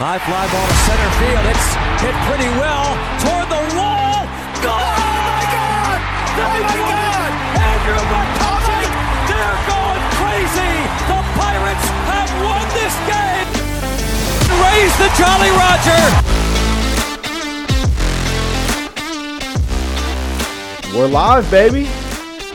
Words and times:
High 0.00 0.16
fly 0.16 0.48
ball 0.48 0.64
to 0.64 0.78
center 0.88 1.12
field. 1.20 1.44
It's 1.52 1.76
hit 2.00 2.16
pretty 2.24 2.48
well 2.56 2.88
toward 3.20 3.52
the 3.52 3.60
wall. 3.76 4.24
Goal! 4.64 4.80
Oh 4.80 5.12
my 5.28 5.44
God! 5.44 6.00
Oh 6.00 6.56
my 6.56 6.72
God! 6.72 7.28
Andrew 7.60 8.00
McCutchen! 8.08 8.88
They're 9.28 9.60
going 9.68 10.00
crazy! 10.16 10.72
The 11.04 11.20
Pirates 11.36 11.84
have 12.08 12.32
won 12.40 12.64
this 12.72 12.96
game! 13.12 13.44
Raise 14.56 14.96
the 14.96 15.12
Jolly 15.20 15.52
Roger! 15.60 16.00
We're 20.96 21.12
live, 21.12 21.44
baby. 21.50 21.84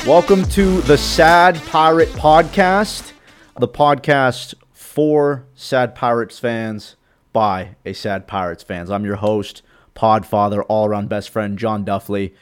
Welcome 0.08 0.46
to 0.46 0.82
the 0.82 0.98
Sad 0.98 1.62
Pirate 1.68 2.10
Podcast, 2.10 3.12
the 3.60 3.68
podcast 3.68 4.56
for 4.74 5.46
Sad 5.54 5.94
Pirates 5.94 6.40
fans 6.40 6.96
by 7.36 7.76
a 7.86 7.92
Sad 7.92 8.28
Pirates 8.28 8.64
fans. 8.64 8.90
I'm 8.90 9.04
your 9.04 9.18
host, 9.18 9.62
Podfather, 9.94 10.64
all 10.70 10.86
around 10.86 11.10
best 11.10 11.30
friend, 11.30 11.60
John 11.60 11.84
Duffley. 11.84 12.34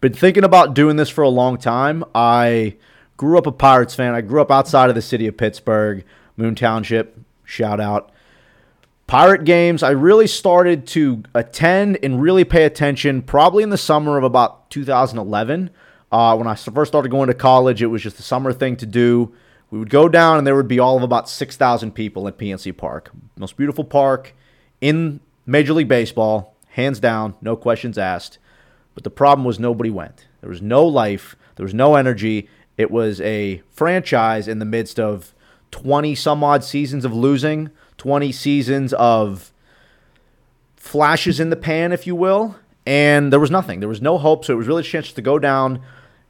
Been 0.00 0.12
thinking 0.12 0.44
about 0.44 0.74
doing 0.74 0.94
this 0.94 1.10
for 1.10 1.22
a 1.22 1.28
long 1.28 1.58
time. 1.58 2.04
I 2.14 2.76
grew 3.16 3.36
up 3.36 3.48
a 3.48 3.52
Pirates 3.52 3.96
fan. 3.96 4.14
I 4.14 4.20
grew 4.20 4.40
up 4.40 4.52
outside 4.52 4.90
of 4.90 4.94
the 4.94 5.02
city 5.02 5.26
of 5.26 5.36
Pittsburgh, 5.36 6.04
Moon 6.36 6.54
Township, 6.54 7.18
shout 7.44 7.80
out. 7.80 8.12
Pirate 9.08 9.42
games, 9.42 9.82
I 9.82 9.90
really 9.90 10.28
started 10.28 10.86
to 10.88 11.24
attend 11.34 11.98
and 12.04 12.22
really 12.22 12.44
pay 12.44 12.62
attention 12.62 13.22
probably 13.22 13.64
in 13.64 13.70
the 13.70 13.76
summer 13.76 14.18
of 14.18 14.22
about 14.22 14.70
2011. 14.70 15.70
Uh, 16.12 16.36
when 16.36 16.46
I 16.46 16.54
first 16.54 16.92
started 16.92 17.10
going 17.10 17.26
to 17.26 17.34
college, 17.34 17.82
it 17.82 17.86
was 17.86 18.04
just 18.04 18.20
a 18.20 18.22
summer 18.22 18.52
thing 18.52 18.76
to 18.76 18.86
do. 18.86 19.34
We 19.70 19.78
would 19.78 19.90
go 19.90 20.08
down, 20.08 20.38
and 20.38 20.46
there 20.46 20.56
would 20.56 20.68
be 20.68 20.78
all 20.78 20.96
of 20.96 21.02
about 21.02 21.28
6,000 21.28 21.92
people 21.92 22.26
at 22.26 22.38
PNC 22.38 22.76
Park. 22.76 23.10
Most 23.36 23.56
beautiful 23.56 23.84
park 23.84 24.34
in 24.80 25.20
Major 25.46 25.72
League 25.72 25.88
Baseball, 25.88 26.54
hands 26.70 27.00
down, 27.00 27.34
no 27.40 27.56
questions 27.56 27.98
asked. 27.98 28.38
But 28.94 29.04
the 29.04 29.10
problem 29.10 29.44
was 29.44 29.58
nobody 29.58 29.90
went. 29.90 30.26
There 30.40 30.50
was 30.50 30.62
no 30.62 30.84
life, 30.84 31.36
there 31.56 31.64
was 31.64 31.74
no 31.74 31.96
energy. 31.96 32.48
It 32.76 32.90
was 32.90 33.20
a 33.20 33.62
franchise 33.70 34.46
in 34.46 34.60
the 34.60 34.64
midst 34.64 35.00
of 35.00 35.34
20 35.72 36.14
some 36.14 36.44
odd 36.44 36.62
seasons 36.64 37.04
of 37.04 37.12
losing, 37.12 37.70
20 37.98 38.30
seasons 38.32 38.92
of 38.94 39.52
flashes 40.76 41.40
in 41.40 41.50
the 41.50 41.56
pan, 41.56 41.92
if 41.92 42.06
you 42.06 42.14
will. 42.14 42.56
And 42.86 43.32
there 43.32 43.40
was 43.40 43.50
nothing. 43.50 43.80
There 43.80 43.88
was 43.88 44.00
no 44.00 44.16
hope. 44.16 44.44
So 44.44 44.54
it 44.54 44.56
was 44.56 44.68
really 44.68 44.80
a 44.80 44.84
chance 44.84 45.12
to 45.12 45.20
go 45.20 45.38
down, 45.38 45.82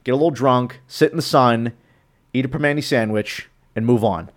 get 0.03 0.11
a 0.11 0.15
little 0.15 0.31
drunk, 0.31 0.81
sit 0.87 1.11
in 1.11 1.15
the 1.15 1.21
sun, 1.21 1.73
eat 2.33 2.45
a 2.45 2.49
Primanti 2.49 2.83
sandwich, 2.83 3.49
and 3.75 3.85
move 3.85 4.03
on. 4.03 4.29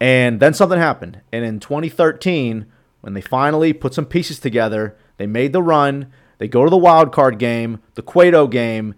And 0.00 0.40
then 0.40 0.54
something 0.54 0.78
happened. 0.78 1.20
And 1.32 1.44
in 1.44 1.60
2013, 1.60 2.66
when 3.00 3.14
they 3.14 3.20
finally 3.20 3.72
put 3.72 3.94
some 3.94 4.06
pieces 4.06 4.38
together, 4.38 4.96
they 5.16 5.26
made 5.26 5.52
the 5.52 5.62
run, 5.62 6.12
they 6.38 6.48
go 6.48 6.64
to 6.64 6.70
the 6.70 6.76
wild 6.76 7.12
card 7.12 7.38
game, 7.38 7.80
the 7.94 8.02
Cueto 8.02 8.46
game, 8.46 8.94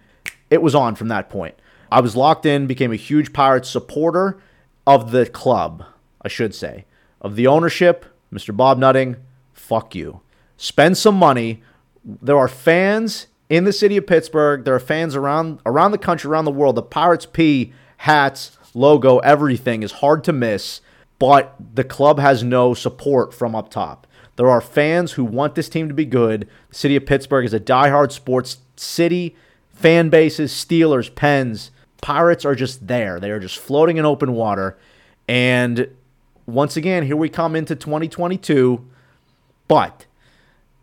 it 0.50 0.62
was 0.62 0.74
on 0.74 0.94
from 0.94 1.08
that 1.08 1.30
point. 1.30 1.54
I 1.90 2.00
was 2.00 2.16
locked 2.16 2.46
in, 2.46 2.66
became 2.66 2.92
a 2.92 2.96
huge 2.96 3.32
Pirates 3.32 3.68
supporter 3.68 4.40
of 4.86 5.10
the 5.10 5.26
club, 5.26 5.84
I 6.22 6.28
should 6.28 6.54
say. 6.54 6.84
Of 7.20 7.36
the 7.36 7.46
ownership, 7.46 8.04
Mr. 8.32 8.56
Bob 8.56 8.78
Nutting, 8.78 9.16
fuck 9.52 9.94
you. 9.94 10.20
Spend 10.56 10.96
some 10.96 11.14
money. 11.14 11.62
There 12.04 12.38
are 12.38 12.48
fans 12.48 13.26
in 13.48 13.64
the 13.64 13.72
city 13.72 13.96
of 13.96 14.06
Pittsburgh. 14.06 14.64
There 14.64 14.74
are 14.74 14.80
fans 14.80 15.16
around 15.16 15.60
around 15.66 15.92
the 15.92 15.98
country, 15.98 16.30
around 16.30 16.44
the 16.44 16.50
world. 16.50 16.76
The 16.76 16.82
Pirates 16.82 17.26
P 17.26 17.72
hats, 18.00 18.56
logo, 18.72 19.18
everything 19.18 19.82
is 19.82 19.92
hard 19.92 20.24
to 20.24 20.32
miss, 20.32 20.80
but 21.18 21.54
the 21.74 21.84
club 21.84 22.18
has 22.18 22.42
no 22.42 22.72
support 22.72 23.34
from 23.34 23.54
up 23.54 23.68
top. 23.68 24.06
There 24.36 24.48
are 24.48 24.62
fans 24.62 25.12
who 25.12 25.24
want 25.24 25.54
this 25.54 25.68
team 25.68 25.86
to 25.88 25.94
be 25.94 26.06
good. 26.06 26.48
The 26.70 26.74
city 26.74 26.96
of 26.96 27.04
Pittsburgh 27.04 27.44
is 27.44 27.52
a 27.52 27.60
diehard 27.60 28.10
sports 28.10 28.58
city. 28.74 29.36
Fan 29.74 30.08
bases, 30.08 30.50
Steelers, 30.50 31.14
Pens, 31.14 31.70
Pirates 32.00 32.46
are 32.46 32.54
just 32.54 32.86
there. 32.86 33.20
They 33.20 33.30
are 33.30 33.38
just 33.38 33.58
floating 33.58 33.98
in 33.98 34.06
open 34.06 34.32
water. 34.32 34.78
And 35.28 35.94
once 36.46 36.78
again, 36.78 37.04
here 37.04 37.16
we 37.16 37.28
come 37.28 37.54
into 37.54 37.76
2022, 37.76 38.82
but 39.68 40.06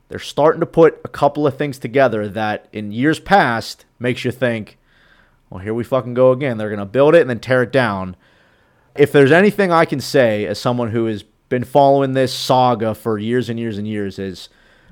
they're 0.09 0.19
starting 0.19 0.59
to 0.59 0.68
put 0.68 1.02
a 1.03 1.09
couple 1.09 1.47
of 1.47 1.58
things 1.58 1.80
together 1.80 2.28
that 2.28 2.68
in 2.72 2.92
years 2.92 3.19
past 3.19 3.86
makes 3.97 4.24
you 4.24 4.30
think, 4.30 4.78
well, 5.50 5.63
here 5.63 5.74
we 5.74 5.84
fucking 5.84 6.13
go 6.13 6.31
again. 6.31 6.58
They're 6.58 6.69
going 6.69 6.80
to 6.80 6.85
build 6.85 7.16
it 7.16 7.22
and 7.22 7.30
then 7.30 7.40
tear 7.40 7.63
it 7.63 7.72
down. 7.72 8.16
If 8.96 9.12
there's 9.12 9.31
anything 9.31 9.72
I 9.72 9.85
can 9.85 10.00
say 10.02 10.46
as 10.46 10.59
someone 10.59 10.91
who 10.91 11.06
has 11.06 11.24
been 11.50 11.63
following 11.63 12.13
this 12.13 12.34
saga 12.34 12.94
for 12.94 13.18
years 13.18 13.50
and 13.50 13.59
years 13.59 13.78
and 13.78 13.88
years 13.88 14.19
is 14.19 14.50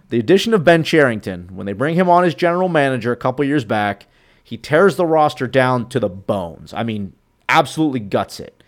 the 0.10 0.20
addition 0.20 0.54
of 0.54 0.64
Ben 0.64 0.84
Cherington. 0.84 1.50
When 1.56 1.66
they 1.66 1.74
bring 1.74 1.96
him 1.96 2.10
on 2.10 2.24
as 2.24 2.36
general 2.36 2.70
manager 2.70 3.12
a 3.12 3.18
couple 3.18 3.44
years 3.44 3.66
back, 3.66 4.08
he 4.44 4.58
tears 4.58 4.96
the 4.96 5.06
roster 5.06 5.48
down 5.48 5.90
to 5.90 6.00
the 6.00 6.10
bones. 6.10 6.74
I 6.74 6.84
mean, 6.84 7.14
absolutely 7.50 8.00
guts 8.00 8.40
it. 8.40 8.64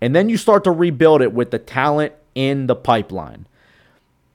And 0.00 0.14
then 0.14 0.28
you 0.28 0.36
start 0.36 0.64
to 0.64 0.70
rebuild 0.70 1.22
it 1.22 1.32
with 1.32 1.50
the 1.50 1.58
talent 1.58 2.12
in 2.34 2.66
the 2.66 2.76
pipeline. 2.76 3.46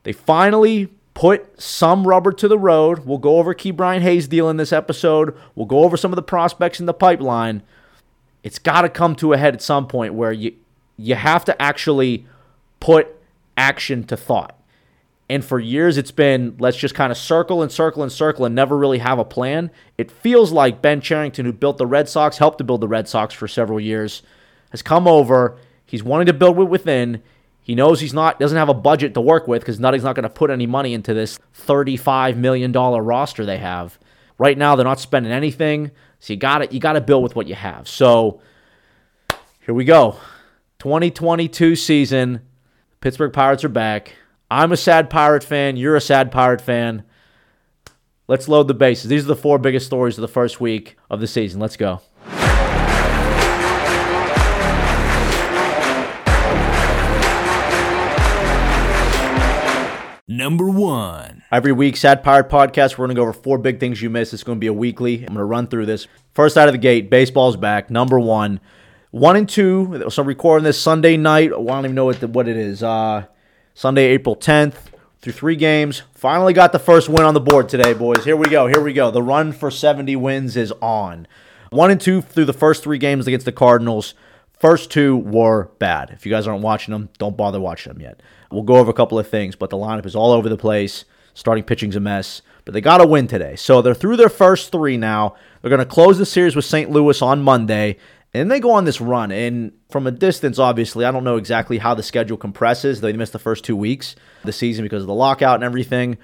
They 0.03 0.13
finally 0.13 0.89
put 1.19 1.61
some 1.61 2.07
rubber 2.07 2.31
to 2.31 2.47
the 2.47 2.57
road. 2.57 2.99
We'll 2.99 3.17
go 3.17 3.39
over 3.39 3.53
Ke'Bryan 3.53 3.99
Hayes' 3.99 4.25
deal 4.25 4.49
in 4.49 4.55
this 4.55 4.71
episode. 4.71 5.35
We'll 5.53 5.65
go 5.65 5.83
over 5.83 5.97
some 5.97 6.13
of 6.13 6.15
the 6.15 6.21
prospects 6.21 6.79
in 6.79 6.85
the 6.85 6.93
pipeline. 6.93 7.61
It's 8.41 8.57
got 8.57 8.83
to 8.83 8.89
come 8.89 9.17
to 9.17 9.33
a 9.33 9.37
head 9.37 9.53
at 9.53 9.61
some 9.61 9.85
point 9.85 10.13
where 10.13 10.31
you 10.31 10.53
you 10.95 11.15
have 11.15 11.43
to 11.45 11.61
actually 11.61 12.25
put 12.79 13.09
action 13.57 14.05
to 14.05 14.15
thought. 14.15 14.57
And 15.29 15.43
for 15.43 15.59
years, 15.59 15.97
it's 15.97 16.11
been 16.11 16.55
let's 16.57 16.77
just 16.77 16.95
kind 16.95 17.11
of 17.11 17.17
circle 17.17 17.61
and 17.61 17.69
circle 17.69 18.01
and 18.01 18.09
circle 18.09 18.45
and 18.45 18.55
never 18.55 18.77
really 18.77 18.99
have 18.99 19.19
a 19.19 19.25
plan. 19.25 19.71
It 19.97 20.09
feels 20.09 20.53
like 20.53 20.81
Ben 20.81 21.01
Cherington, 21.01 21.45
who 21.45 21.51
built 21.51 21.77
the 21.77 21.85
Red 21.85 22.07
Sox, 22.07 22.37
helped 22.37 22.59
to 22.59 22.63
build 22.63 22.79
the 22.79 22.87
Red 22.87 23.09
Sox 23.09 23.33
for 23.33 23.49
several 23.49 23.81
years, 23.81 24.21
has 24.69 24.81
come 24.81 25.05
over. 25.05 25.57
He's 25.85 26.01
wanting 26.01 26.27
to 26.27 26.33
build 26.33 26.57
it 26.59 26.69
within. 26.69 27.21
He 27.69 27.75
knows 27.75 27.99
he's 27.99 28.15
not 28.15 28.39
doesn't 28.39 28.57
have 28.57 28.69
a 28.69 28.73
budget 28.73 29.13
to 29.13 29.21
work 29.21 29.47
with 29.47 29.61
because 29.61 29.79
Nutting's 29.79 30.03
not 30.03 30.15
going 30.15 30.23
to 30.23 30.29
put 30.29 30.49
any 30.49 30.65
money 30.65 30.95
into 30.95 31.13
this 31.13 31.37
$35 31.67 32.35
million 32.35 32.71
roster 32.71 33.45
they 33.45 33.59
have. 33.59 33.99
Right 34.39 34.57
now, 34.57 34.75
they're 34.75 34.83
not 34.83 34.99
spending 34.99 35.31
anything. 35.31 35.91
So 36.17 36.33
you 36.33 36.39
got 36.39 36.57
to 36.57 36.73
You 36.73 36.79
got 36.79 36.93
to 36.93 37.01
build 37.01 37.21
with 37.21 37.35
what 37.35 37.45
you 37.45 37.53
have. 37.53 37.87
So 37.87 38.41
here 39.59 39.75
we 39.75 39.85
go. 39.85 40.17
2022 40.79 41.75
season. 41.75 42.41
Pittsburgh 43.01 43.33
Pirates 43.33 43.63
are 43.63 43.69
back. 43.69 44.15
I'm 44.49 44.71
a 44.71 44.77
sad 44.77 45.11
Pirate 45.11 45.43
fan. 45.43 45.77
You're 45.77 45.95
a 45.95 46.01
sad 46.01 46.31
Pirate 46.31 46.61
fan. 46.61 47.03
Let's 48.27 48.47
load 48.47 48.67
the 48.67 48.73
bases. 48.73 49.09
These 49.09 49.25
are 49.25 49.27
the 49.27 49.35
four 49.35 49.59
biggest 49.59 49.85
stories 49.85 50.17
of 50.17 50.23
the 50.23 50.27
first 50.27 50.59
week 50.59 50.97
of 51.11 51.19
the 51.19 51.27
season. 51.27 51.59
Let's 51.59 51.77
go. 51.77 52.01
Number 60.39 60.69
one. 60.69 61.43
Every 61.51 61.73
week, 61.73 61.97
Sad 61.97 62.23
Pirate 62.23 62.47
Podcast, 62.47 62.97
we're 62.97 63.07
going 63.07 63.09
to 63.09 63.15
go 63.15 63.23
over 63.23 63.33
four 63.33 63.57
big 63.57 63.77
things 63.77 64.01
you 64.01 64.09
missed. 64.09 64.33
It's 64.33 64.41
going 64.41 64.55
to 64.55 64.59
be 64.61 64.67
a 64.67 64.73
weekly. 64.73 65.17
I'm 65.17 65.25
going 65.25 65.39
to 65.39 65.43
run 65.43 65.67
through 65.67 65.85
this. 65.85 66.07
First 66.33 66.57
out 66.57 66.69
of 66.69 66.73
the 66.73 66.77
gate, 66.77 67.09
baseball's 67.09 67.57
back. 67.57 67.89
Number 67.89 68.17
one. 68.17 68.61
One 69.11 69.35
and 69.35 69.49
two. 69.49 70.05
So 70.09 70.23
recording 70.23 70.63
this 70.63 70.81
Sunday 70.81 71.17
night. 71.17 71.51
I 71.51 71.61
don't 71.61 71.83
even 71.83 71.93
know 71.93 72.05
what, 72.05 72.21
the, 72.21 72.27
what 72.27 72.47
it 72.47 72.55
is. 72.55 72.81
Uh, 72.81 73.25
Sunday, 73.73 74.05
April 74.11 74.33
10th. 74.33 74.75
Through 75.19 75.33
three 75.33 75.57
games. 75.57 76.03
Finally 76.13 76.53
got 76.53 76.71
the 76.71 76.79
first 76.79 77.09
win 77.09 77.25
on 77.25 77.33
the 77.33 77.41
board 77.41 77.67
today, 77.67 77.93
boys. 77.93 78.23
Here 78.23 78.37
we 78.37 78.47
go. 78.47 78.67
Here 78.67 78.81
we 78.81 78.93
go. 78.93 79.11
The 79.11 79.21
run 79.21 79.51
for 79.51 79.69
70 79.69 80.15
wins 80.15 80.55
is 80.55 80.71
on. 80.81 81.27
One 81.69 81.91
and 81.91 81.99
two 81.99 82.21
through 82.21 82.45
the 82.45 82.53
first 82.53 82.81
three 82.81 82.97
games 82.97 83.27
against 83.27 83.45
the 83.45 83.51
Cardinals. 83.51 84.13
First 84.57 84.89
two 84.89 85.17
were 85.17 85.65
bad. 85.79 86.11
If 86.11 86.25
you 86.25 86.31
guys 86.31 86.47
aren't 86.47 86.61
watching 86.61 86.93
them, 86.93 87.09
don't 87.17 87.35
bother 87.35 87.59
watching 87.59 87.91
them 87.91 88.01
yet. 88.01 88.21
We'll 88.51 88.63
go 88.63 88.77
over 88.77 88.89
a 88.89 88.93
couple 88.93 89.19
of 89.19 89.27
things, 89.27 89.55
but 89.55 89.69
the 89.69 89.77
lineup 89.77 90.05
is 90.05 90.15
all 90.15 90.31
over 90.31 90.49
the 90.49 90.57
place. 90.57 91.05
Starting 91.33 91.63
pitching's 91.63 91.95
a 91.95 91.99
mess, 91.99 92.41
but 92.65 92.73
they 92.73 92.81
got 92.81 93.01
a 93.01 93.07
win 93.07 93.27
today. 93.27 93.55
So 93.55 93.81
they're 93.81 93.93
through 93.93 94.17
their 94.17 94.29
first 94.29 94.71
three 94.71 94.97
now. 94.97 95.35
They're 95.61 95.69
going 95.69 95.79
to 95.79 95.85
close 95.85 96.17
the 96.17 96.25
series 96.25 96.55
with 96.55 96.65
St. 96.65 96.89
Louis 96.89 97.21
on 97.21 97.41
Monday, 97.41 97.97
and 98.33 98.51
they 98.51 98.59
go 98.59 98.71
on 98.71 98.85
this 98.85 98.99
run. 98.99 99.31
And 99.31 99.71
from 99.89 100.07
a 100.07 100.11
distance, 100.11 100.59
obviously, 100.59 101.05
I 101.05 101.11
don't 101.11 101.23
know 101.23 101.37
exactly 101.37 101.77
how 101.77 101.93
the 101.93 102.03
schedule 102.03 102.37
compresses. 102.37 102.99
They 102.99 103.13
missed 103.13 103.33
the 103.33 103.39
first 103.39 103.63
two 103.63 103.75
weeks 103.75 104.15
of 104.39 104.45
the 104.47 104.51
season 104.51 104.83
because 104.83 105.03
of 105.03 105.07
the 105.07 105.13
lockout 105.13 105.55
and 105.55 105.63
everything, 105.63 106.17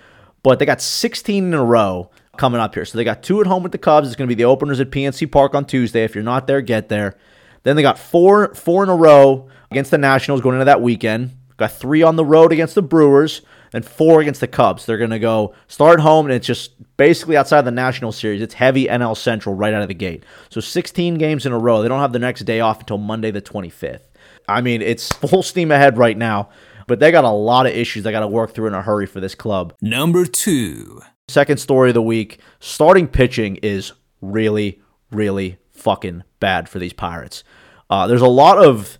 but 0.43 0.59
they 0.59 0.65
got 0.65 0.81
16 0.81 1.45
in 1.45 1.53
a 1.53 1.63
row 1.63 2.09
coming 2.37 2.59
up 2.59 2.73
here. 2.73 2.85
So 2.85 2.97
they 2.97 3.03
got 3.03 3.23
two 3.23 3.39
at 3.41 3.47
home 3.47 3.63
with 3.63 3.71
the 3.71 3.77
Cubs. 3.77 4.07
It's 4.07 4.15
going 4.15 4.27
to 4.27 4.35
be 4.35 4.41
the 4.41 4.49
openers 4.49 4.79
at 4.79 4.91
PNC 4.91 5.31
Park 5.31 5.55
on 5.55 5.65
Tuesday. 5.65 6.03
If 6.03 6.15
you're 6.15 6.23
not 6.23 6.47
there, 6.47 6.61
get 6.61 6.89
there. 6.89 7.15
Then 7.63 7.75
they 7.75 7.81
got 7.81 7.97
four 7.97 8.53
four 8.53 8.83
in 8.83 8.89
a 8.89 8.95
row 8.95 9.47
against 9.71 9.91
the 9.91 9.97
Nationals 9.97 10.41
going 10.41 10.55
into 10.55 10.65
that 10.65 10.81
weekend. 10.81 11.31
Got 11.57 11.71
three 11.71 12.03
on 12.03 12.15
the 12.15 12.25
road 12.25 12.51
against 12.51 12.75
the 12.75 12.81
Brewers, 12.81 13.41
and 13.73 13.85
four 13.85 14.21
against 14.21 14.41
the 14.41 14.47
Cubs. 14.47 14.85
They're 14.85 14.97
going 14.97 15.09
to 15.09 15.19
go 15.19 15.53
start 15.67 15.99
home, 15.99 16.25
and 16.25 16.33
it's 16.33 16.47
just 16.47 16.71
basically 16.97 17.37
outside 17.37 17.61
the 17.63 17.71
National 17.71 18.11
Series. 18.11 18.41
It's 18.41 18.53
heavy 18.53 18.87
NL 18.87 19.17
Central 19.17 19.55
right 19.55 19.73
out 19.73 19.81
of 19.81 19.87
the 19.87 19.93
gate. 19.93 20.23
So 20.49 20.61
16 20.61 21.15
games 21.15 21.45
in 21.45 21.51
a 21.51 21.59
row. 21.59 21.81
They 21.81 21.87
don't 21.87 21.99
have 21.99 22.13
the 22.13 22.19
next 22.19 22.41
day 22.43 22.59
off 22.59 22.79
until 22.79 22.97
Monday 22.97 23.31
the 23.31 23.41
25th. 23.41 24.01
I 24.47 24.61
mean, 24.61 24.81
it's 24.81 25.11
full 25.13 25.43
steam 25.43 25.71
ahead 25.71 25.97
right 25.97 26.17
now. 26.17 26.49
but 26.87 26.99
they 26.99 27.11
got 27.11 27.23
a 27.23 27.31
lot 27.31 27.65
of 27.65 27.73
issues 27.73 28.03
they 28.03 28.11
got 28.11 28.19
to 28.19 28.27
work 28.27 28.53
through 28.53 28.67
in 28.67 28.73
a 28.73 28.81
hurry 28.81 29.07
for 29.07 29.19
this 29.19 29.35
club. 29.35 29.73
Number 29.81 30.25
two. 30.25 31.01
Second 31.27 31.57
story 31.57 31.89
of 31.89 31.95
the 31.95 32.01
week 32.01 32.39
starting 32.59 33.07
pitching 33.07 33.55
is 33.57 33.91
really, 34.21 34.81
really 35.11 35.57
fucking 35.71 36.23
bad 36.39 36.69
for 36.69 36.79
these 36.79 36.93
Pirates. 36.93 37.43
Uh, 37.89 38.07
there's 38.07 38.21
a 38.21 38.27
lot 38.27 38.63
of, 38.63 38.99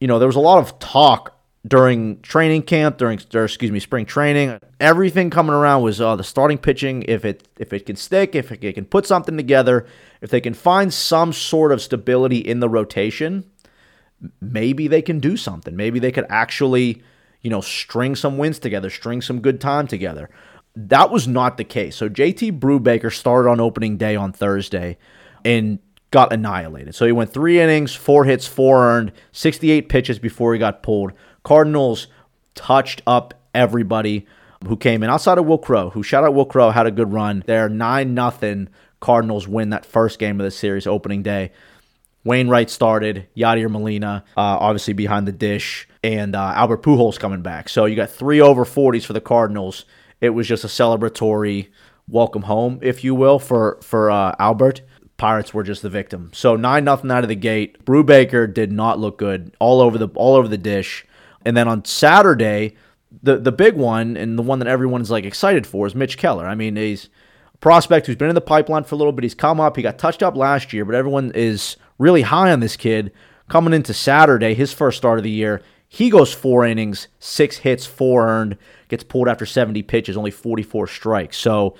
you 0.00 0.08
know, 0.08 0.18
there 0.18 0.28
was 0.28 0.36
a 0.36 0.40
lot 0.40 0.58
of 0.58 0.78
talk 0.78 1.35
during 1.66 2.20
training 2.20 2.62
camp, 2.62 2.98
during 2.98 3.18
or 3.34 3.44
excuse 3.44 3.70
me, 3.70 3.80
spring 3.80 4.06
training. 4.06 4.58
Everything 4.78 5.30
coming 5.30 5.54
around 5.54 5.82
was 5.82 6.00
uh, 6.00 6.14
the 6.16 6.24
starting 6.24 6.58
pitching. 6.58 7.04
If 7.08 7.24
it 7.24 7.48
if 7.58 7.72
it 7.72 7.86
can 7.86 7.96
stick, 7.96 8.34
if 8.34 8.52
it 8.52 8.72
can 8.74 8.84
put 8.84 9.06
something 9.06 9.36
together, 9.36 9.86
if 10.20 10.30
they 10.30 10.40
can 10.40 10.54
find 10.54 10.92
some 10.92 11.32
sort 11.32 11.72
of 11.72 11.80
stability 11.82 12.38
in 12.38 12.60
the 12.60 12.68
rotation, 12.68 13.50
maybe 14.40 14.88
they 14.88 15.02
can 15.02 15.18
do 15.18 15.36
something. 15.36 15.74
Maybe 15.74 15.98
they 15.98 16.12
could 16.12 16.26
actually, 16.28 17.02
you 17.40 17.50
know, 17.50 17.60
string 17.60 18.14
some 18.14 18.38
wins 18.38 18.58
together, 18.58 18.90
string 18.90 19.22
some 19.22 19.40
good 19.40 19.60
time 19.60 19.86
together. 19.86 20.30
That 20.74 21.10
was 21.10 21.26
not 21.26 21.56
the 21.56 21.64
case. 21.64 21.96
So 21.96 22.08
JT 22.08 22.60
Brubaker 22.60 23.12
started 23.12 23.48
on 23.48 23.60
opening 23.60 23.96
day 23.96 24.14
on 24.14 24.32
Thursday 24.32 24.98
and 25.44 25.78
got 26.10 26.32
annihilated. 26.32 26.94
So 26.94 27.06
he 27.06 27.12
went 27.12 27.32
three 27.32 27.60
innings, 27.60 27.94
four 27.94 28.24
hits, 28.24 28.46
four 28.46 28.86
earned, 28.86 29.12
68 29.32 29.88
pitches 29.88 30.18
before 30.18 30.52
he 30.52 30.58
got 30.58 30.82
pulled. 30.82 31.12
Cardinals 31.42 32.06
touched 32.54 33.02
up 33.06 33.34
everybody 33.54 34.26
who 34.66 34.76
came 34.76 35.02
in 35.02 35.10
outside 35.10 35.38
of 35.38 35.46
Wil 35.46 35.58
Crowe, 35.58 35.90
who 35.90 36.02
shout 36.02 36.24
out 36.24 36.34
Wil 36.34 36.46
Crowe, 36.46 36.70
had 36.70 36.86
a 36.86 36.90
good 36.90 37.12
run. 37.12 37.42
They're 37.46 37.68
9 37.68 38.14
nothing. 38.14 38.68
Cardinals 39.00 39.46
win 39.46 39.70
that 39.70 39.84
first 39.84 40.18
game 40.18 40.40
of 40.40 40.44
the 40.44 40.50
series 40.50 40.86
opening 40.86 41.22
day. 41.22 41.52
Wainwright 42.24 42.70
started, 42.70 43.28
Yadier 43.36 43.70
Molina, 43.70 44.24
uh, 44.36 44.40
obviously 44.40 44.94
behind 44.94 45.28
the 45.28 45.32
dish, 45.32 45.88
and 46.02 46.34
uh, 46.34 46.52
Albert 46.56 46.82
Pujols 46.82 47.20
coming 47.20 47.40
back. 47.40 47.68
So 47.68 47.84
you 47.84 47.94
got 47.94 48.10
three 48.10 48.40
over 48.40 48.64
40s 48.64 49.04
for 49.04 49.12
the 49.12 49.20
Cardinals. 49.20 49.84
It 50.20 50.30
was 50.30 50.48
just 50.48 50.64
a 50.64 50.68
celebratory 50.68 51.68
welcome 52.08 52.42
home, 52.42 52.80
if 52.82 53.04
you 53.04 53.14
will, 53.14 53.38
for 53.38 53.78
for 53.80 54.10
uh, 54.10 54.34
Albert. 54.40 54.80
Pirates 55.16 55.54
were 55.54 55.62
just 55.62 55.82
the 55.82 55.88
victim. 55.88 56.30
So 56.34 56.56
nine 56.56 56.84
nothing 56.84 57.10
out 57.10 57.24
of 57.24 57.28
the 57.28 57.34
gate. 57.34 57.84
Brubaker 57.84 58.52
did 58.52 58.70
not 58.70 58.98
look 58.98 59.18
good 59.18 59.54
all 59.58 59.80
over 59.80 59.96
the 59.96 60.08
all 60.14 60.34
over 60.34 60.48
the 60.48 60.58
dish. 60.58 61.06
And 61.44 61.56
then 61.56 61.68
on 61.68 61.84
Saturday, 61.84 62.76
the 63.22 63.38
the 63.38 63.52
big 63.52 63.74
one 63.76 64.16
and 64.16 64.38
the 64.38 64.42
one 64.42 64.58
that 64.58 64.68
everyone's 64.68 65.10
like 65.10 65.24
excited 65.24 65.66
for 65.66 65.86
is 65.86 65.94
Mitch 65.94 66.18
Keller. 66.18 66.46
I 66.46 66.54
mean, 66.54 66.76
he's 66.76 67.08
a 67.54 67.58
prospect 67.58 68.06
who's 68.06 68.16
been 68.16 68.28
in 68.28 68.34
the 68.34 68.40
pipeline 68.40 68.84
for 68.84 68.94
a 68.94 68.98
little 68.98 69.12
bit. 69.12 69.22
He's 69.22 69.34
come 69.34 69.60
up. 69.60 69.76
He 69.76 69.82
got 69.82 69.98
touched 69.98 70.22
up 70.22 70.36
last 70.36 70.72
year, 70.72 70.84
but 70.84 70.94
everyone 70.94 71.32
is 71.34 71.76
really 71.98 72.22
high 72.22 72.52
on 72.52 72.60
this 72.60 72.76
kid. 72.76 73.12
Coming 73.48 73.72
into 73.72 73.94
Saturday, 73.94 74.54
his 74.54 74.72
first 74.72 74.98
start 74.98 75.18
of 75.18 75.24
the 75.24 75.30
year, 75.30 75.62
he 75.88 76.10
goes 76.10 76.34
four 76.34 76.66
innings, 76.66 77.08
six 77.20 77.58
hits, 77.58 77.86
four 77.86 78.26
earned, 78.28 78.58
gets 78.88 79.04
pulled 79.04 79.28
after 79.28 79.46
70 79.46 79.82
pitches, 79.84 80.16
only 80.16 80.32
44 80.32 80.88
strikes. 80.88 81.38
So, 81.38 81.76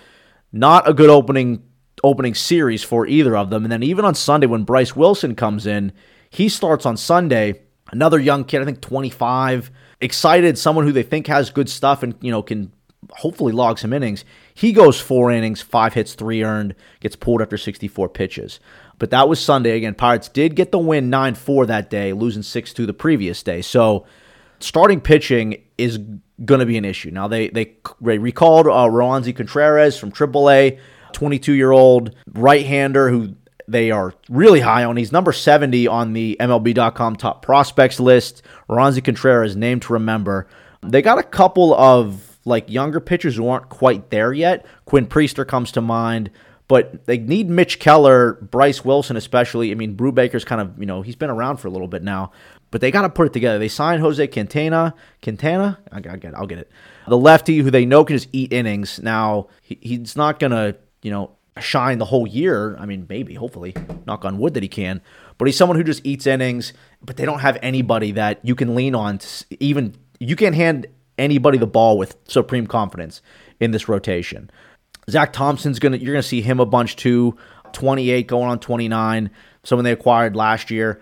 not 0.52 0.88
a 0.88 0.94
good 0.94 1.10
opening 1.10 1.64
opening 2.04 2.34
series 2.34 2.82
for 2.82 3.06
either 3.06 3.36
of 3.36 3.50
them. 3.50 3.64
And 3.64 3.72
then 3.72 3.82
even 3.82 4.04
on 4.04 4.14
Sunday, 4.14 4.46
when 4.46 4.64
Bryce 4.64 4.94
Wilson 4.94 5.34
comes 5.34 5.66
in, 5.66 5.92
he 6.30 6.48
starts 6.48 6.84
on 6.84 6.96
Sunday 6.96 7.60
Another 7.92 8.18
young 8.18 8.44
kid, 8.44 8.62
I 8.62 8.64
think 8.64 8.80
25, 8.80 9.70
excited, 10.00 10.58
someone 10.58 10.84
who 10.84 10.92
they 10.92 11.04
think 11.04 11.28
has 11.28 11.50
good 11.50 11.68
stuff 11.68 12.02
and, 12.02 12.14
you 12.20 12.32
know, 12.32 12.42
can 12.42 12.72
hopefully 13.10 13.52
log 13.52 13.78
some 13.78 13.92
innings. 13.92 14.24
He 14.54 14.72
goes 14.72 15.00
four 15.00 15.30
innings, 15.30 15.62
five 15.62 15.94
hits, 15.94 16.14
three 16.14 16.42
earned, 16.42 16.74
gets 16.98 17.14
pulled 17.14 17.42
after 17.42 17.56
64 17.56 18.08
pitches. 18.08 18.58
But 18.98 19.10
that 19.10 19.28
was 19.28 19.38
Sunday. 19.38 19.76
Again, 19.76 19.94
Pirates 19.94 20.28
did 20.28 20.56
get 20.56 20.72
the 20.72 20.78
win 20.78 21.10
9 21.10 21.36
4 21.36 21.66
that 21.66 21.88
day, 21.88 22.12
losing 22.12 22.42
6 22.42 22.72
2 22.72 22.86
the 22.86 22.92
previous 22.92 23.42
day. 23.42 23.62
So 23.62 24.04
starting 24.58 25.00
pitching 25.00 25.62
is 25.78 25.98
going 26.44 26.60
to 26.60 26.66
be 26.66 26.78
an 26.78 26.84
issue. 26.84 27.12
Now, 27.12 27.28
they, 27.28 27.50
they, 27.50 27.76
they 28.00 28.18
recalled 28.18 28.66
uh, 28.66 28.88
Contreras 29.32 29.96
from 29.96 30.10
AAA, 30.10 30.80
22 31.16 31.54
year 31.54 31.72
old 31.72 32.14
right 32.34 32.66
hander 32.66 33.08
who 33.08 33.34
they 33.66 33.90
are 33.90 34.12
really 34.28 34.60
high 34.60 34.84
on. 34.84 34.98
He's 34.98 35.12
number 35.12 35.32
70 35.32 35.86
on 35.88 36.12
the 36.12 36.36
MLB.com 36.38 37.16
top 37.16 37.40
prospects 37.40 37.98
list. 37.98 38.42
Roansy 38.68 39.02
Contreras, 39.02 39.56
name 39.56 39.80
to 39.80 39.94
remember. 39.94 40.46
They 40.82 41.00
got 41.00 41.18
a 41.18 41.22
couple 41.22 41.74
of 41.74 42.38
like 42.44 42.68
younger 42.70 43.00
pitchers 43.00 43.36
who 43.36 43.48
aren't 43.48 43.70
quite 43.70 44.10
there 44.10 44.34
yet. 44.34 44.66
Quinn 44.84 45.06
Priester 45.06 45.48
comes 45.48 45.72
to 45.72 45.80
mind, 45.80 46.30
but 46.68 47.06
they 47.06 47.16
need 47.16 47.48
Mitch 47.48 47.78
Keller, 47.78 48.34
Bryce 48.34 48.84
Wilson 48.84 49.16
especially. 49.16 49.72
I 49.72 49.74
mean, 49.74 49.96
Brubaker's 49.96 50.44
kind 50.44 50.60
of 50.60 50.78
you 50.78 50.86
know 50.86 51.00
he's 51.00 51.16
been 51.16 51.30
around 51.30 51.56
for 51.56 51.68
a 51.68 51.70
little 51.70 51.88
bit 51.88 52.02
now, 52.02 52.30
but 52.70 52.82
they 52.82 52.90
got 52.90 53.02
to 53.02 53.08
put 53.08 53.26
it 53.26 53.32
together. 53.32 53.58
They 53.58 53.68
signed 53.68 54.02
Jose 54.02 54.24
Quintana. 54.28 54.94
Quintana, 55.22 55.78
I, 55.90 56.00
get, 56.00 56.24
it. 56.24 56.34
I'll 56.36 56.46
get 56.46 56.58
it. 56.58 56.70
The 57.08 57.16
lefty 57.16 57.58
who 57.58 57.70
they 57.70 57.86
know 57.86 58.04
can 58.04 58.16
just 58.16 58.28
eat 58.32 58.52
innings. 58.52 59.00
Now 59.02 59.48
he, 59.62 59.78
he's 59.80 60.14
not 60.14 60.38
gonna 60.38 60.76
you 61.06 61.12
know 61.12 61.30
shine 61.60 61.98
the 61.98 62.04
whole 62.04 62.26
year. 62.26 62.76
I 62.78 62.84
mean, 62.84 63.06
maybe, 63.08 63.34
hopefully, 63.34 63.74
knock 64.06 64.24
on 64.24 64.38
wood 64.38 64.54
that 64.54 64.64
he 64.64 64.68
can. 64.68 65.00
But 65.38 65.46
he's 65.46 65.56
someone 65.56 65.78
who 65.78 65.84
just 65.84 66.04
eats 66.04 66.26
innings, 66.26 66.72
but 67.00 67.16
they 67.16 67.24
don't 67.24 67.38
have 67.38 67.58
anybody 67.62 68.10
that 68.12 68.40
you 68.42 68.56
can 68.56 68.74
lean 68.74 68.96
on. 68.96 69.20
Even 69.60 69.94
you 70.18 70.34
can't 70.34 70.56
hand 70.56 70.88
anybody 71.16 71.58
the 71.58 71.66
ball 71.66 71.96
with 71.96 72.16
supreme 72.26 72.66
confidence 72.66 73.22
in 73.60 73.70
this 73.70 73.88
rotation. 73.88 74.50
Zach 75.08 75.32
Thompson's 75.32 75.78
gonna 75.78 75.96
you're 75.96 76.12
gonna 76.12 76.24
see 76.24 76.42
him 76.42 76.58
a 76.58 76.66
bunch 76.66 76.96
too. 76.96 77.36
28 77.72 78.26
going 78.26 78.48
on 78.48 78.58
29. 78.58 79.30
Someone 79.62 79.84
they 79.84 79.92
acquired 79.92 80.34
last 80.34 80.72
year. 80.72 81.00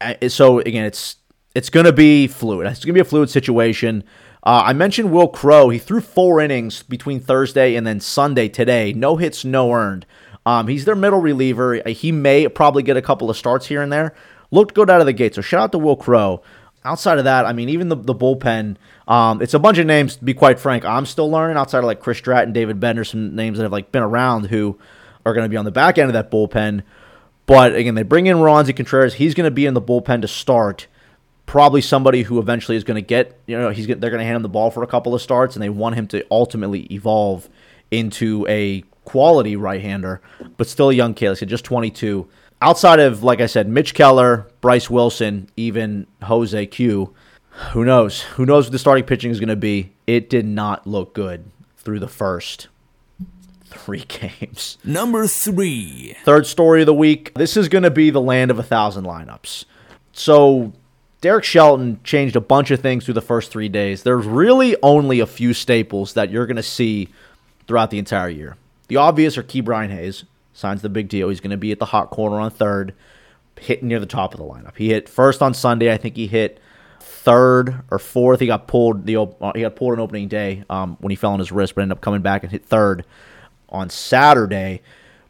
Uh, 0.00 0.14
so 0.28 0.60
again, 0.60 0.86
it's 0.86 1.16
it's 1.54 1.68
gonna 1.68 1.92
be 1.92 2.26
fluid. 2.26 2.66
It's 2.66 2.84
gonna 2.86 2.94
be 2.94 3.00
a 3.00 3.04
fluid 3.04 3.28
situation. 3.28 4.02
Uh, 4.42 4.62
I 4.66 4.72
mentioned 4.72 5.12
Wil 5.12 5.28
Crowe. 5.28 5.68
He 5.68 5.78
threw 5.78 6.00
four 6.00 6.40
innings 6.40 6.82
between 6.82 7.20
Thursday 7.20 7.74
and 7.74 7.86
then 7.86 8.00
Sunday 8.00 8.48
today. 8.48 8.92
No 8.92 9.16
hits, 9.16 9.44
no 9.44 9.72
earned. 9.72 10.06
Um, 10.46 10.68
he's 10.68 10.86
their 10.86 10.94
middle 10.94 11.20
reliever. 11.20 11.82
He 11.86 12.10
may 12.12 12.48
probably 12.48 12.82
get 12.82 12.96
a 12.96 13.02
couple 13.02 13.28
of 13.28 13.36
starts 13.36 13.66
here 13.66 13.82
and 13.82 13.92
there. 13.92 14.14
Looked 14.50 14.74
good 14.74 14.88
out 14.88 15.00
of 15.00 15.06
the 15.06 15.12
gate. 15.12 15.34
So 15.34 15.42
shout 15.42 15.60
out 15.60 15.72
to 15.72 15.78
Wil 15.78 15.96
Crowe. 15.96 16.42
Outside 16.82 17.18
of 17.18 17.24
that, 17.24 17.44
I 17.44 17.52
mean, 17.52 17.68
even 17.68 17.90
the, 17.90 17.96
the 17.96 18.14
bullpen, 18.14 18.76
um, 19.06 19.42
it's 19.42 19.52
a 19.52 19.58
bunch 19.58 19.76
of 19.76 19.84
names, 19.86 20.16
to 20.16 20.24
be 20.24 20.32
quite 20.32 20.58
frank. 20.58 20.86
I'm 20.86 21.04
still 21.04 21.30
learning 21.30 21.58
outside 21.58 21.80
of 21.80 21.84
like 21.84 22.00
Chris 22.00 22.16
Stratton, 22.16 22.54
David 22.54 22.80
Bednar, 22.80 23.06
some 23.06 23.36
names 23.36 23.58
that 23.58 23.64
have 23.64 23.72
like 23.72 23.92
been 23.92 24.02
around 24.02 24.46
who 24.46 24.78
are 25.26 25.34
going 25.34 25.44
to 25.44 25.50
be 25.50 25.58
on 25.58 25.66
the 25.66 25.70
back 25.70 25.98
end 25.98 26.08
of 26.08 26.14
that 26.14 26.30
bullpen. 26.30 26.82
But 27.44 27.74
again, 27.74 27.96
they 27.96 28.02
bring 28.02 28.26
in 28.26 28.38
Roansy 28.38 28.74
Contreras. 28.74 29.14
He's 29.14 29.34
going 29.34 29.44
to 29.44 29.50
be 29.50 29.66
in 29.66 29.74
the 29.74 29.82
bullpen 29.82 30.22
to 30.22 30.28
start 30.28 30.86
probably 31.50 31.80
somebody 31.80 32.22
who 32.22 32.38
eventually 32.38 32.76
is 32.76 32.84
going 32.84 32.94
to 32.94 33.04
get, 33.04 33.36
you 33.48 33.58
know, 33.58 33.70
he's 33.70 33.88
they're 33.88 33.96
going 33.96 34.20
to 34.20 34.24
hand 34.24 34.36
him 34.36 34.42
the 34.42 34.48
ball 34.48 34.70
for 34.70 34.84
a 34.84 34.86
couple 34.86 35.16
of 35.16 35.20
starts, 35.20 35.56
and 35.56 35.62
they 35.62 35.68
want 35.68 35.96
him 35.96 36.06
to 36.06 36.24
ultimately 36.30 36.82
evolve 36.92 37.48
into 37.90 38.46
a 38.48 38.82
quality 39.04 39.56
right-hander, 39.56 40.20
but 40.56 40.68
still 40.68 40.90
a 40.90 40.94
young 40.94 41.12
kid. 41.12 41.30
Like 41.30 41.38
I 41.38 41.40
said, 41.40 41.48
just 41.48 41.64
22. 41.64 42.28
Outside 42.62 43.00
of, 43.00 43.24
like 43.24 43.40
I 43.40 43.46
said, 43.46 43.68
Mitch 43.68 43.94
Keller, 43.94 44.46
Bryce 44.60 44.88
Wilson, 44.88 45.50
even 45.56 46.06
Jose 46.22 46.66
Q, 46.66 47.12
who 47.72 47.84
knows? 47.84 48.22
Who 48.22 48.46
knows 48.46 48.66
what 48.66 48.72
the 48.72 48.78
starting 48.78 49.02
pitching 49.02 49.32
is 49.32 49.40
going 49.40 49.48
to 49.48 49.56
be? 49.56 49.90
It 50.06 50.30
did 50.30 50.46
not 50.46 50.86
look 50.86 51.14
good 51.14 51.50
through 51.78 51.98
the 51.98 52.06
first 52.06 52.68
three 53.64 54.04
games. 54.08 54.78
Number 54.84 55.26
three. 55.26 56.16
Third 56.22 56.46
story 56.46 56.82
of 56.82 56.86
the 56.86 56.94
week. 56.94 57.34
This 57.34 57.56
is 57.56 57.68
going 57.68 57.82
to 57.82 57.90
be 57.90 58.10
the 58.10 58.20
land 58.20 58.52
of 58.52 58.60
a 58.60 58.62
thousand 58.62 59.02
lineups. 59.02 59.64
So 60.12 60.72
Derek 61.20 61.44
Shelton 61.44 62.00
changed 62.02 62.34
a 62.34 62.40
bunch 62.40 62.70
of 62.70 62.80
things 62.80 63.04
through 63.04 63.14
the 63.14 63.20
first 63.20 63.50
three 63.50 63.68
days. 63.68 64.02
There's 64.02 64.24
really 64.24 64.76
only 64.82 65.20
a 65.20 65.26
few 65.26 65.52
staples 65.52 66.14
that 66.14 66.30
you're 66.30 66.46
going 66.46 66.56
to 66.56 66.62
see 66.62 67.08
throughout 67.66 67.90
the 67.90 67.98
entire 67.98 68.30
year. 68.30 68.56
The 68.88 68.96
obvious 68.96 69.36
are 69.36 69.42
Ke'Bryan 69.42 69.90
Hayes. 69.90 70.24
Signs 70.52 70.82
the 70.82 70.88
big 70.88 71.08
deal. 71.08 71.28
He's 71.28 71.40
going 71.40 71.50
to 71.50 71.56
be 71.56 71.72
at 71.72 71.78
the 71.78 71.86
hot 71.86 72.10
corner 72.10 72.40
on 72.40 72.50
third, 72.50 72.94
hitting 73.58 73.88
near 73.88 74.00
the 74.00 74.06
top 74.06 74.34
of 74.34 74.40
the 74.40 74.46
lineup. 74.46 74.76
He 74.76 74.88
hit 74.88 75.08
first 75.08 75.42
on 75.42 75.54
Sunday. 75.54 75.92
I 75.92 75.96
think 75.96 76.16
he 76.16 76.26
hit 76.26 76.58
third 77.00 77.82
or 77.90 77.98
fourth. 77.98 78.40
He 78.40 78.46
got 78.46 78.66
pulled. 78.66 79.06
The 79.06 79.16
uh, 79.16 79.52
he 79.54 79.60
got 79.60 79.76
pulled 79.76 79.92
on 79.92 80.00
opening 80.00 80.26
day 80.28 80.64
um, 80.70 80.96
when 81.00 81.10
he 81.10 81.16
fell 81.16 81.32
on 81.32 81.38
his 81.38 81.52
wrist, 81.52 81.74
but 81.74 81.82
ended 81.82 81.98
up 81.98 82.02
coming 82.02 82.22
back 82.22 82.42
and 82.42 82.50
hit 82.50 82.64
third 82.64 83.04
on 83.68 83.90
Saturday. 83.90 84.80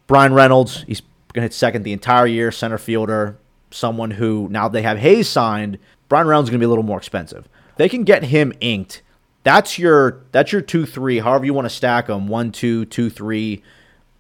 Bryan 0.07 0.33
Reynolds. 0.33 0.85
He's 0.87 1.01
going 1.33 1.43
to 1.43 1.43
hit 1.43 1.53
second 1.53 1.83
the 1.83 1.93
entire 1.93 2.27
year. 2.27 2.51
Center 2.51 2.79
fielder 2.79 3.37
someone 3.71 4.13
who 4.13 4.49
now 4.51 4.69
they 4.69 4.83
have 4.83 4.99
Hayes 4.99 5.29
signed, 5.29 5.79
Bryan 6.09 6.27
Reynolds 6.27 6.49
is 6.49 6.51
going 6.51 6.61
to 6.61 6.65
be 6.65 6.67
a 6.67 6.69
little 6.69 6.85
more 6.85 6.99
expensive. 6.99 7.49
They 7.77 7.89
can 7.89 8.05
get 8.05 8.25
him 8.25 8.53
inked. 8.61 9.03
That's 9.43 9.79
your 9.79 10.23
that's 10.33 10.53
your 10.53 10.61
two 10.61 10.85
three. 10.87 11.19
However 11.19 11.47
you 11.47 11.55
want 11.55 11.65
to 11.67 11.75
stack 11.75 12.09
them, 12.09 12.29
one 12.29 12.53
two 12.53 12.85
two 12.85 13.09
three, 13.09 13.63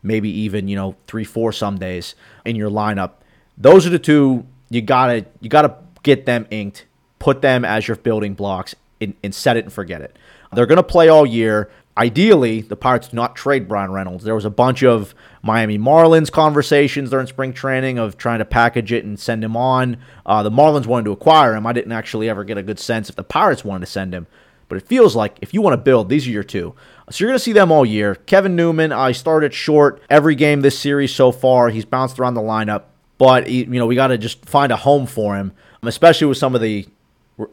maybe 0.02 0.30
even 0.30 0.66
you 0.68 0.76
know 0.76 0.96
three 1.06 1.24
four 1.24 1.52
some 1.52 1.78
days 1.78 2.14
in 2.44 2.56
your 2.56 2.70
lineup. 2.70 3.12
Those 3.58 3.86
are 3.86 3.90
the 3.90 3.98
two 3.98 4.46
you 4.70 4.80
gotta 4.80 5.26
you 5.40 5.50
gotta 5.50 5.76
get 6.02 6.24
them 6.24 6.46
inked. 6.50 6.86
Put 7.18 7.42
them 7.42 7.66
as 7.66 7.86
your 7.86 7.98
building 7.98 8.32
blocks 8.32 8.74
and, 9.00 9.14
and 9.22 9.34
set 9.34 9.58
it 9.58 9.64
and 9.64 9.72
forget 9.72 10.00
it. 10.00 10.16
They're 10.52 10.66
going 10.66 10.76
to 10.76 10.82
play 10.82 11.08
all 11.08 11.26
year. 11.26 11.70
ideally, 11.96 12.62
the 12.62 12.76
Pirates 12.76 13.08
do 13.08 13.16
not 13.16 13.36
trade 13.36 13.68
Bryan 13.68 13.92
Reynolds. 13.92 14.24
There 14.24 14.34
was 14.34 14.44
a 14.44 14.50
bunch 14.50 14.82
of 14.82 15.14
Miami 15.42 15.78
Marlins 15.78 16.30
conversations 16.30 17.10
during 17.10 17.26
spring 17.26 17.52
training 17.52 17.98
of 17.98 18.18
trying 18.18 18.40
to 18.40 18.44
package 18.44 18.92
it 18.92 19.04
and 19.04 19.18
send 19.18 19.42
him 19.42 19.56
on. 19.56 19.96
Uh, 20.26 20.42
the 20.42 20.50
Marlins 20.50 20.86
wanted 20.86 21.04
to 21.04 21.12
acquire 21.12 21.54
him. 21.54 21.66
I 21.66 21.72
didn't 21.72 21.92
actually 21.92 22.28
ever 22.28 22.44
get 22.44 22.58
a 22.58 22.62
good 22.62 22.78
sense 22.78 23.08
if 23.08 23.16
the 23.16 23.24
Pirates 23.24 23.64
wanted 23.64 23.86
to 23.86 23.90
send 23.90 24.12
him. 24.12 24.26
But 24.68 24.76
it 24.76 24.86
feels 24.86 25.16
like 25.16 25.36
if 25.40 25.52
you 25.52 25.62
want 25.62 25.72
to 25.72 25.78
build, 25.78 26.08
these 26.08 26.26
are 26.28 26.30
your 26.30 26.44
two. 26.44 26.74
So 27.10 27.24
you're 27.24 27.30
going 27.30 27.38
to 27.38 27.42
see 27.42 27.52
them 27.52 27.72
all 27.72 27.84
year. 27.84 28.14
Kevin 28.14 28.54
Newman, 28.54 28.92
I 28.92 29.12
started 29.12 29.52
short 29.52 30.00
every 30.08 30.36
game 30.36 30.60
this 30.60 30.78
series 30.78 31.12
so 31.12 31.32
far. 31.32 31.70
He's 31.70 31.84
bounced 31.84 32.20
around 32.20 32.34
the 32.34 32.40
lineup, 32.40 32.84
but 33.18 33.50
you 33.50 33.66
know 33.66 33.86
we 33.86 33.96
got 33.96 34.08
to 34.08 34.18
just 34.18 34.46
find 34.46 34.70
a 34.70 34.76
home 34.76 35.06
for 35.06 35.36
him, 35.36 35.52
especially 35.82 36.28
with 36.28 36.38
some 36.38 36.54
of 36.54 36.60
the 36.60 36.86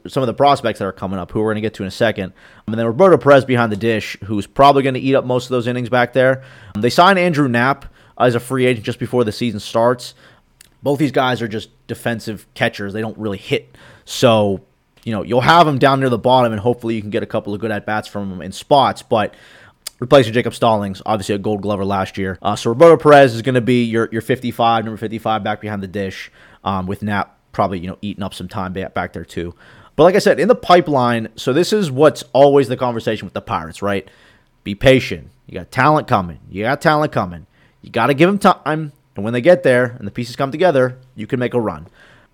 some 0.08 0.24
of 0.24 0.28
the 0.28 0.34
prospects 0.34 0.80
that 0.80 0.86
are 0.86 0.92
coming 0.92 1.20
up, 1.20 1.32
who 1.32 1.40
we're 1.40 1.54
going 1.54 1.56
to 1.56 1.62
get 1.62 1.74
to 1.76 1.84
in 1.84 1.88
a 1.88 1.92
second. 1.92 2.34
And 2.66 2.76
then 2.78 2.86
Roberto 2.86 3.18
Perez 3.18 3.46
behind 3.46 3.72
the 3.72 3.78
dish, 3.78 4.18
who's 4.26 4.48
probably 4.48 4.84
going 4.84 4.96
to 4.96 5.00
eat 5.00 5.16
up 5.16 5.26
most 5.26 5.46
of 5.46 5.50
those 5.50 5.68
innings 5.68 5.90
back 5.90 6.14
there. 6.14 6.44
They 6.78 6.90
signed 6.90 7.20
Andrew 7.20 7.48
Knapp 7.48 7.86
as 8.18 8.36
a 8.36 8.40
free 8.40 8.66
agent 8.66 8.86
just 8.86 9.00
before 9.00 9.24
the 9.24 9.32
season 9.32 9.60
starts. 9.60 10.16
Both 10.84 11.00
these 11.00 11.12
guys 11.12 11.42
are 11.42 11.48
just 11.48 11.70
defensive 11.88 12.46
catchers. 12.54 12.94
They 12.94 13.02
don't 13.02 13.18
really 13.18 13.38
hit. 13.38 13.76
So, 14.06 14.62
you 15.04 15.12
know, 15.12 15.24
you'll 15.24 15.42
have 15.42 15.66
them 15.66 15.80
down 15.80 16.00
near 16.00 16.10
the 16.10 16.18
bottom, 16.18 16.52
and 16.52 16.62
hopefully 16.62 16.96
you 16.96 17.02
can 17.02 17.10
get 17.10 17.24
a 17.24 17.28
couple 17.28 17.54
of 17.54 17.60
good 17.60 17.72
at 17.72 17.86
bats 17.86 18.08
from 18.08 18.30
them 18.30 18.42
in 18.42 18.52
spots. 18.52 19.02
But 19.02 19.34
replacing 20.00 20.34
Jacob 20.34 20.54
Stallings, 20.54 21.02
obviously 21.06 21.36
a 21.36 21.40
gold 21.40 21.62
glover 21.62 21.86
last 21.86 22.18
year. 22.18 22.38
Uh, 22.42 22.56
so 22.56 22.70
Roberto 22.70 22.98
Perez 22.98 23.34
is 23.34 23.42
going 23.42 23.56
to 23.56 23.62
be 23.62 23.84
your, 23.84 24.10
your 24.12 24.22
55, 24.22 24.86
number 24.86 24.98
55 24.98 25.44
back 25.44 25.62
behind 25.62 25.82
the 25.82 25.88
dish, 25.88 26.32
um, 26.64 26.88
with 26.88 27.02
Knapp 27.02 27.37
probably, 27.58 27.80
you 27.80 27.88
know, 27.88 27.98
eating 28.04 28.22
up 28.22 28.36
some 28.36 28.48
time 28.48 28.72
back 28.72 29.14
there 29.14 29.26
too. 29.26 29.52
But 29.96 30.04
like 30.04 30.14
I 30.14 30.20
said, 30.20 30.40
in 30.40 30.48
the 30.48 30.54
pipeline, 30.54 31.30
so 31.38 31.54
this 31.54 31.74
is 31.74 31.90
what's 31.90 32.24
always 32.32 32.68
the 32.68 32.78
conversation 32.78 33.26
with 33.26 33.34
the 33.34 33.42
Pirates, 33.42 33.82
right? 33.82 34.08
Be 34.64 34.76
patient. 34.76 35.32
You 35.48 35.56
got 35.56 35.72
talent 35.72 36.08
coming. 36.08 36.40
You 36.52 36.66
got 36.66 36.82
talent 36.82 37.12
coming. 37.12 37.48
You 37.82 37.90
got 37.90 38.08
to 38.08 38.14
give 38.14 38.30
them 38.30 38.38
time. 38.38 38.92
And 39.16 39.24
when 39.24 39.34
they 39.34 39.42
get 39.42 39.64
there 39.64 39.96
and 39.98 40.06
the 40.06 40.12
pieces 40.12 40.36
come 40.36 40.52
together, 40.52 41.00
you 41.16 41.26
can 41.26 41.40
make 41.40 41.56
a 41.56 41.60
run. 41.60 41.88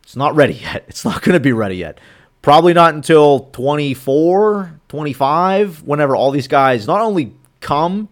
It's 0.03 0.17
not 0.17 0.35
ready 0.35 0.55
yet. 0.61 0.83
It's 0.89 1.05
not 1.05 1.21
going 1.21 1.35
to 1.35 1.39
be 1.39 1.53
ready 1.53 1.77
yet. 1.77 2.01
Probably 2.41 2.73
not 2.73 2.93
until 2.93 3.49
24, 3.53 4.81
25, 4.89 5.83
whenever 5.83 6.17
all 6.17 6.31
these 6.31 6.49
guys 6.49 6.85
not 6.85 6.99
only 6.99 7.33
come 7.61 8.09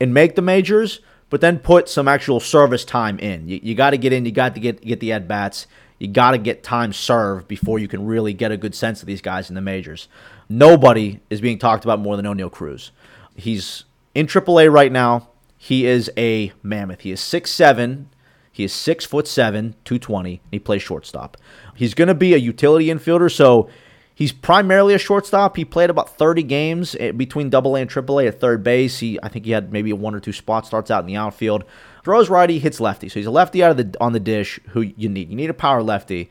and 0.00 0.14
make 0.14 0.36
the 0.36 0.42
majors, 0.42 1.00
but 1.28 1.40
then 1.40 1.58
put 1.58 1.88
some 1.88 2.06
actual 2.06 2.38
service 2.38 2.84
time 2.84 3.18
in. 3.18 3.48
You, 3.48 3.58
you 3.60 3.74
got 3.74 3.90
to 3.90 3.98
get 3.98 4.12
in. 4.12 4.24
You 4.24 4.30
got 4.30 4.54
to 4.54 4.60
get 4.60 4.80
get 4.80 5.00
the 5.00 5.12
at 5.12 5.26
bats. 5.26 5.66
You 6.02 6.08
got 6.08 6.32
to 6.32 6.38
get 6.38 6.64
time 6.64 6.92
served 6.92 7.46
before 7.46 7.78
you 7.78 7.86
can 7.86 8.04
really 8.04 8.32
get 8.32 8.50
a 8.50 8.56
good 8.56 8.74
sense 8.74 9.02
of 9.02 9.06
these 9.06 9.22
guys 9.22 9.48
in 9.48 9.54
the 9.54 9.60
majors. 9.60 10.08
Nobody 10.48 11.20
is 11.30 11.40
being 11.40 11.60
talked 11.60 11.84
about 11.84 12.00
more 12.00 12.16
than 12.16 12.26
Oneil 12.26 12.50
Cruz. 12.50 12.90
He's 13.36 13.84
in 14.12 14.26
AAA 14.26 14.72
right 14.72 14.90
now. 14.90 15.28
He 15.56 15.86
is 15.86 16.10
a 16.16 16.50
mammoth. 16.60 17.02
He 17.02 17.12
is 17.12 17.20
six 17.20 17.52
seven. 17.52 18.08
He 18.50 18.64
is 18.64 18.72
six 18.72 19.04
foot 19.04 19.28
seven, 19.28 19.76
two 19.84 20.00
twenty. 20.00 20.40
He 20.50 20.58
plays 20.58 20.82
shortstop. 20.82 21.36
He's 21.76 21.94
going 21.94 22.08
to 22.08 22.14
be 22.14 22.34
a 22.34 22.38
utility 22.38 22.86
infielder, 22.86 23.30
so 23.30 23.70
he's 24.12 24.32
primarily 24.32 24.94
a 24.94 24.98
shortstop. 24.98 25.56
He 25.56 25.64
played 25.64 25.88
about 25.88 26.18
30 26.18 26.42
games 26.42 26.96
eh, 26.98 27.12
between 27.12 27.48
Double 27.48 27.76
A 27.76 27.80
and 27.80 27.88
Triple 27.88 28.18
A 28.18 28.26
at 28.26 28.40
third 28.40 28.64
base. 28.64 28.98
He, 28.98 29.20
I 29.22 29.28
think 29.28 29.44
he 29.44 29.52
had 29.52 29.70
maybe 29.72 29.92
one 29.92 30.16
or 30.16 30.20
two 30.20 30.32
spot 30.32 30.66
starts 30.66 30.90
out 30.90 31.04
in 31.04 31.06
the 31.06 31.14
outfield. 31.14 31.64
Throws 32.04 32.28
righty, 32.28 32.58
hits 32.58 32.80
lefty. 32.80 33.08
So 33.08 33.20
he's 33.20 33.26
a 33.26 33.30
lefty 33.30 33.62
out 33.62 33.70
of 33.70 33.76
the 33.76 33.96
on 34.00 34.12
the 34.12 34.20
dish 34.20 34.58
who 34.70 34.80
you 34.80 35.08
need. 35.08 35.30
You 35.30 35.36
need 35.36 35.50
a 35.50 35.54
power 35.54 35.82
lefty 35.82 36.30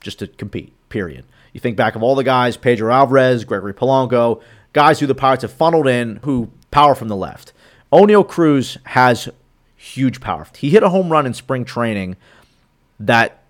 just 0.00 0.18
to 0.20 0.26
compete. 0.26 0.72
Period. 0.88 1.24
You 1.52 1.60
think 1.60 1.76
back 1.76 1.96
of 1.96 2.02
all 2.02 2.14
the 2.14 2.24
guys, 2.24 2.56
Pedro 2.56 2.92
Alvarez, 2.92 3.44
Gregory 3.44 3.74
Polanco, 3.74 4.42
guys 4.72 5.00
who 5.00 5.06
the 5.06 5.14
Pirates 5.14 5.42
have 5.42 5.52
funneled 5.52 5.86
in 5.86 6.16
who 6.24 6.50
power 6.70 6.94
from 6.94 7.08
the 7.08 7.16
left. 7.16 7.52
Oneil 7.92 8.26
Cruz 8.26 8.78
has 8.84 9.28
huge 9.76 10.20
power. 10.20 10.46
He 10.56 10.70
hit 10.70 10.82
a 10.82 10.88
home 10.88 11.10
run 11.10 11.26
in 11.26 11.34
spring 11.34 11.64
training 11.64 12.16
that 13.00 13.42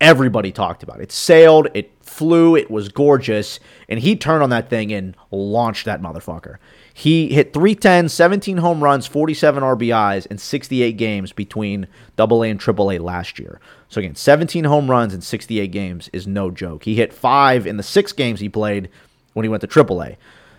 everybody 0.00 0.52
talked 0.52 0.82
about. 0.82 1.00
It 1.00 1.10
sailed, 1.10 1.68
it 1.74 1.90
flew, 2.14 2.54
it 2.54 2.70
was 2.70 2.88
gorgeous, 2.88 3.58
and 3.88 4.00
he 4.00 4.14
turned 4.14 4.42
on 4.42 4.50
that 4.50 4.70
thing 4.70 4.92
and 4.92 5.16
launched 5.30 5.84
that 5.84 6.00
motherfucker. 6.00 6.56
He 6.92 7.34
hit 7.34 7.52
310, 7.52 8.08
17 8.08 8.58
home 8.58 8.82
runs, 8.82 9.06
47 9.06 9.62
RBIs 9.62 10.26
in 10.26 10.38
68 10.38 10.96
games 10.96 11.32
between 11.32 11.88
AA 12.16 12.42
and 12.42 12.60
AAA 12.60 13.00
last 13.00 13.38
year. 13.40 13.60
So 13.88 13.98
again, 13.98 14.14
17 14.14 14.64
home 14.64 14.88
runs 14.88 15.12
in 15.12 15.20
68 15.20 15.72
games 15.72 16.08
is 16.12 16.26
no 16.26 16.52
joke. 16.52 16.84
He 16.84 16.94
hit 16.94 17.12
5 17.12 17.66
in 17.66 17.76
the 17.76 17.82
6 17.82 18.12
games 18.12 18.38
he 18.38 18.48
played 18.48 18.88
when 19.32 19.44
he 19.44 19.48
went 19.48 19.60
to 19.62 19.66
AAA. 19.66 20.16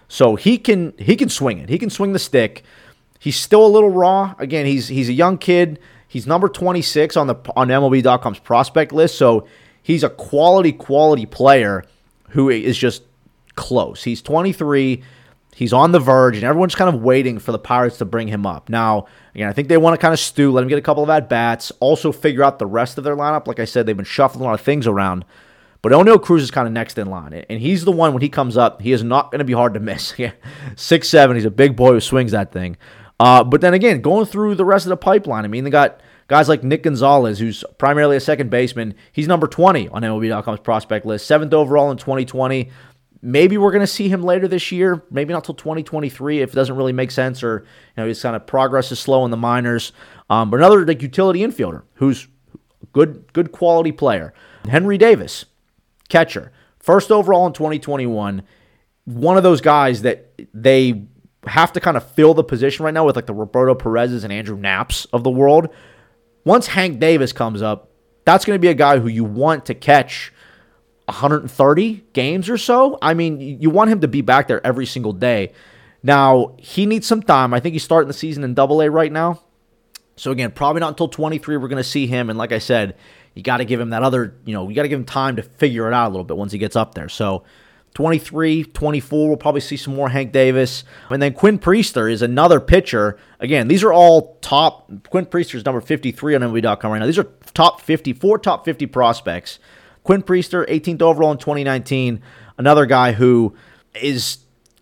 So 0.08 0.36
he 0.36 0.58
can 0.58 0.94
he 1.00 1.16
can 1.16 1.30
swing 1.30 1.58
it. 1.58 1.70
He 1.70 1.80
can 1.80 1.90
swing 1.90 2.14
the 2.14 2.20
stick. 2.20 2.64
He's 3.18 3.38
still 3.38 3.66
a 3.66 3.68
little 3.68 3.90
raw. 3.90 4.36
Again, 4.38 4.66
he's 4.66 4.88
he's 4.88 5.10
a 5.10 5.14
young 5.14 5.38
kid. 5.38 5.80
He's 6.08 6.28
number 6.28 6.48
26 6.48 7.18
on 7.18 7.28
the 7.28 7.36
on 7.56 7.70
MLB.com's 7.70 8.40
prospect 8.40 8.92
list. 8.92 9.18
So 9.18 9.48
he's 9.86 10.04
a 10.04 10.10
quality 10.10 10.72
quality 10.72 11.28
player 11.28 11.84
who 12.30 12.50
is 12.50 12.76
just 12.76 13.04
close. 13.54 14.04
He's 14.04 14.20
23. 14.20 15.04
He's 15.54 15.74
on 15.74 15.92
the 15.92 16.00
verge, 16.00 16.36
and 16.36 16.44
everyone's 16.44 16.74
kind 16.74 16.94
of 16.94 17.02
waiting 17.02 17.38
for 17.38 17.52
the 17.52 17.60
Pirates 17.60 18.00
to 18.00 18.06
bring 18.06 18.28
him 18.28 18.48
up. 18.48 18.68
Now, 18.68 19.06
again, 19.36 19.48
I 19.48 19.54
think 19.54 19.68
they 19.68 19.78
want 19.78 19.94
to 19.94 20.02
kind 20.02 20.12
of 20.14 20.20
stew, 20.20 20.52
let 20.52 20.64
him 20.64 20.68
get 20.68 20.80
a 20.80 20.82
couple 20.82 21.04
of 21.04 21.10
at 21.10 21.30
bats, 21.30 21.72
also 21.80 22.12
figure 22.12 22.44
out 22.44 22.58
the 22.58 22.66
rest 22.66 22.98
of 22.98 23.04
their 23.04 23.16
lineup. 23.16 23.48
Like 23.48 23.60
I 23.60 23.66
said, 23.66 23.86
they've 23.86 23.96
been 23.96 24.06
shuffling 24.06 24.42
a 24.42 24.46
lot 24.46 24.56
of 24.56 24.62
things 24.62 24.88
around. 24.88 25.24
But 25.84 25.92
Oneil 25.92 26.22
Cruz 26.22 26.42
is 26.42 26.52
kind 26.52 26.68
of 26.68 26.74
next 26.74 26.98
in 26.98 27.12
line, 27.12 27.46
and 27.48 27.62
he's 27.62 27.86
the 27.86 27.92
one 27.92 28.12
when 28.12 28.24
he 28.24 28.28
comes 28.28 28.58
up, 28.58 28.82
he 28.82 28.92
is 28.92 29.04
not 29.04 29.32
going 29.32 29.40
to 29.40 29.46
be 29.46 29.54
hard 29.54 29.76
to 29.76 29.80
miss. 29.80 30.16
Six 30.76 31.08
seven, 31.08 31.36
he's 31.38 31.46
a 31.46 31.52
big 31.52 31.76
boy 31.76 31.92
who 31.92 32.00
swings 32.00 32.32
that 32.32 32.52
thing. 32.52 32.76
Uh, 33.20 33.44
but 33.44 33.62
then 33.62 33.76
again, 33.76 34.02
going 34.02 34.26
through 34.26 34.56
the 34.56 34.66
rest 34.66 34.88
of 34.88 34.90
the 34.90 34.98
pipeline, 34.98 35.46
I 35.46 35.48
mean, 35.48 35.64
they 35.64 35.70
got 35.70 36.02
guys 36.28 36.50
like 36.50 36.64
Nick 36.64 36.84
Gonzalez, 36.84 37.40
who's 37.40 37.64
primarily 37.78 38.18
a 38.18 38.22
second 38.22 38.50
baseman. 38.50 38.96
He's 39.12 39.28
number 39.28 39.48
20 39.48 39.90
on 39.90 40.02
MLB.com's 40.02 40.60
prospect 40.60 41.06
list, 41.06 41.28
seventh 41.28 41.54
overall 41.54 41.92
in 41.92 41.98
2020. 41.98 42.72
Maybe 43.22 43.58
we're 43.58 43.72
going 43.72 43.82
to 43.82 43.88
see 43.88 44.08
him 44.08 44.22
later 44.22 44.48
this 44.48 44.72
year. 44.72 45.04
Maybe 45.10 45.34
not 45.34 45.44
till 45.44 45.56
2023 45.56 46.42
if 46.42 46.52
it 46.52 46.56
doesn't 46.56 46.76
really 46.76 46.94
make 46.94 47.12
sense 47.12 47.44
or 47.44 47.66
you 47.98 48.04
know 48.04 48.08
his 48.08 48.22
kind 48.22 48.36
of 48.36 48.46
progress 48.46 48.92
is 48.92 49.00
slow 49.00 49.26
in 49.26 49.32
the 49.32 49.38
minors. 49.38 49.94
Um, 50.30 50.50
but 50.50 50.60
another 50.60 50.86
like 50.86 51.02
utility 51.02 51.40
infielder 51.40 51.84
who's 51.96 52.28
good 52.94 53.32
good 53.34 53.52
quality 53.52 53.92
player. 53.92 54.34
Henry 54.70 54.98
Davis, 54.98 55.46
catcher, 56.10 56.52
first 56.80 57.12
overall 57.12 57.48
in 57.48 57.54
2021. 57.54 58.44
One 59.06 59.38
of 59.38 59.44
those 59.44 59.62
guys 59.62 60.02
that 60.02 60.34
they 60.54 61.06
have 61.48 61.74
to 61.74 61.80
kind 61.80 61.98
of 61.98 62.08
fill 62.12 62.34
the 62.34 62.44
position 62.44 62.86
right 62.86 62.94
now 62.94 63.06
with 63.06 63.16
like 63.16 63.28
the 63.28 63.34
Roberto 63.34 63.76
Perez's 63.76 64.24
and 64.24 64.34
Andrew 64.34 64.58
Knapps 64.58 65.06
of 65.14 65.24
the 65.24 65.30
world. 65.30 65.70
Once 66.46 66.68
Hank 66.68 67.00
Davis 67.00 67.34
comes 67.34 67.62
up, 67.62 67.90
that's 68.24 68.46
going 68.46 68.56
to 68.56 68.62
be 68.62 68.70
a 68.70 68.74
guy 68.74 69.00
who 69.00 69.08
you 69.08 69.24
want 69.24 69.66
to 69.66 69.74
catch 69.74 70.32
130 71.06 72.04
games 72.14 72.50
or 72.50 72.58
so. 72.58 72.98
I 73.02 73.14
mean, 73.14 73.40
you 73.40 73.70
want 73.70 73.90
him 73.90 74.02
to 74.02 74.08
be 74.08 74.22
back 74.22 74.48
there 74.48 74.66
every 74.66 74.86
single 74.86 75.12
day. 75.12 75.52
Now, 76.02 76.56
he 76.58 76.86
needs 76.86 77.08
some 77.08 77.22
time. 77.22 77.54
I 77.54 77.60
think 77.60 77.74
he's 77.74 77.84
starting 77.84 78.08
the 78.08 78.14
season 78.14 78.44
in 78.44 78.54
double 78.54 78.82
A 78.82 78.90
right 78.90 79.12
now. 79.12 79.42
So, 80.18 80.32
again, 80.32 80.52
probably 80.52 80.80
not 80.80 80.90
until 80.90 81.08
23 81.08 81.58
we're 81.58 81.68
going 81.68 81.82
to 81.82 81.84
see 81.84 82.08
him. 82.08 82.30
And 82.30 82.38
like 82.38 82.52
I 82.52 82.60
said, 82.60 82.96
you 83.34 83.44
got 83.44 83.58
to 83.58 83.66
give 83.66 83.80
him 83.80 83.90
that 83.90 84.04
other, 84.04 84.36
you 84.46 84.54
know, 84.54 84.70
you 84.70 84.76
got 84.76 84.84
to 84.84 84.88
give 84.88 85.00
him 85.00 85.06
time 85.06 85.36
to 85.36 85.44
figure 85.44 85.88
it 85.88 85.94
out 85.94 86.08
a 86.08 86.12
little 86.12 86.24
bit 86.24 86.38
once 86.38 86.52
he 86.52 86.58
gets 86.58 86.76
up 86.76 86.94
there. 86.94 87.10
So, 87.10 87.44
23, 87.96 88.66
24, 88.66 89.28
we'll 89.28 89.38
probably 89.38 89.62
see 89.62 89.78
some 89.78 89.96
more 89.96 90.10
Hank 90.10 90.32
Davis. 90.32 90.84
And 91.10 91.22
then 91.22 91.34
Quinn 91.34 91.58
Priester 91.58 92.12
is 92.12 92.22
another 92.22 92.60
pitcher. 92.60 93.18
Again, 93.40 93.68
these 93.68 93.84
are 93.84 93.94
all 93.94 94.38
top. 94.42 94.92
Quinn 95.10 95.26
Priester 95.26 95.56
is 95.56 95.66
number 95.66 95.82
53 95.82 96.36
on 96.36 96.42
MLB.com 96.42 96.92
right 96.92 97.00
now. 97.00 97.06
These 97.06 97.18
are 97.18 97.30
top 97.54 97.82
50, 97.82 98.14
four 98.14 98.38
top 98.38 98.66
50 98.66 98.86
prospects 98.86 99.60
Quinn 100.06 100.22
Priester, 100.22 100.68
18th 100.70 101.02
overall 101.02 101.32
in 101.32 101.38
2019. 101.40 102.22
Another 102.58 102.86
guy 102.86 103.12
who 103.12 103.56
is 103.96 104.38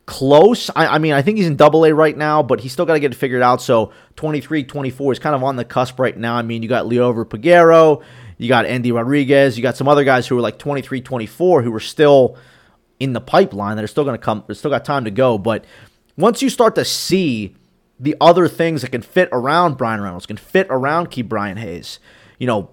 close. 0.06 0.70
I, 0.76 0.88
I, 0.88 0.98
mean, 0.98 1.14
I 1.14 1.22
think 1.22 1.38
he's 1.38 1.48
in 1.48 1.56
double 1.56 1.86
A 1.86 1.94
right 1.94 2.16
now, 2.16 2.44
but 2.44 2.60
he's 2.60 2.74
still 2.74 2.86
got 2.86 2.94
to 2.94 3.00
get 3.00 3.14
it 3.14 3.16
figured 3.16 3.42
out. 3.42 3.62
So 3.62 3.94
23, 4.18 4.66
24 4.66 5.14
is 5.14 5.20
kind 5.20 5.34
of 5.34 5.44
on 5.44 5.56
the 5.56 5.64
cusp 5.64 5.98
right 5.98 6.16
now. 6.16 6.36
I 6.36 6.42
mean, 6.42 6.62
you 6.62 6.68
got 6.68 6.86
Liover 6.86 7.26
Peguero, 7.26 8.04
you 8.38 8.50
got 8.50 8.66
Endy 8.66 8.92
Rodriguez, 8.92 9.56
you 9.56 9.64
got 9.64 9.78
some 9.78 9.88
other 9.88 10.04
guys 10.04 10.28
who 10.28 10.38
are 10.38 10.42
like 10.42 10.60
23, 10.60 11.00
24 11.00 11.62
who 11.62 11.74
are 11.74 11.80
still 11.80 12.38
in 13.04 13.12
the 13.12 13.20
pipeline 13.20 13.76
that 13.76 13.84
are 13.84 13.88
still 13.88 14.06
going 14.06 14.18
to 14.18 14.24
come, 14.24 14.46
it's 14.48 14.60
still 14.60 14.72
got 14.72 14.86
time 14.86 15.04
to 15.04 15.12
go. 15.12 15.38
But 15.38 15.66
once 16.18 16.42
you 16.42 16.50
start 16.50 16.74
to 16.76 16.86
see 16.86 17.54
the 18.00 18.16
other 18.22 18.48
things 18.48 18.82
that 18.82 18.92
can 18.92 19.02
fit 19.02 19.28
around 19.34 19.78
Bryan 19.78 20.02
Reynolds, 20.02 20.26
can 20.26 20.38
fit 20.38 20.68
around 20.70 21.12
Ke'Bryan 21.12 21.58
Hayes, 21.58 22.00
you 22.40 22.48
know, 22.48 22.70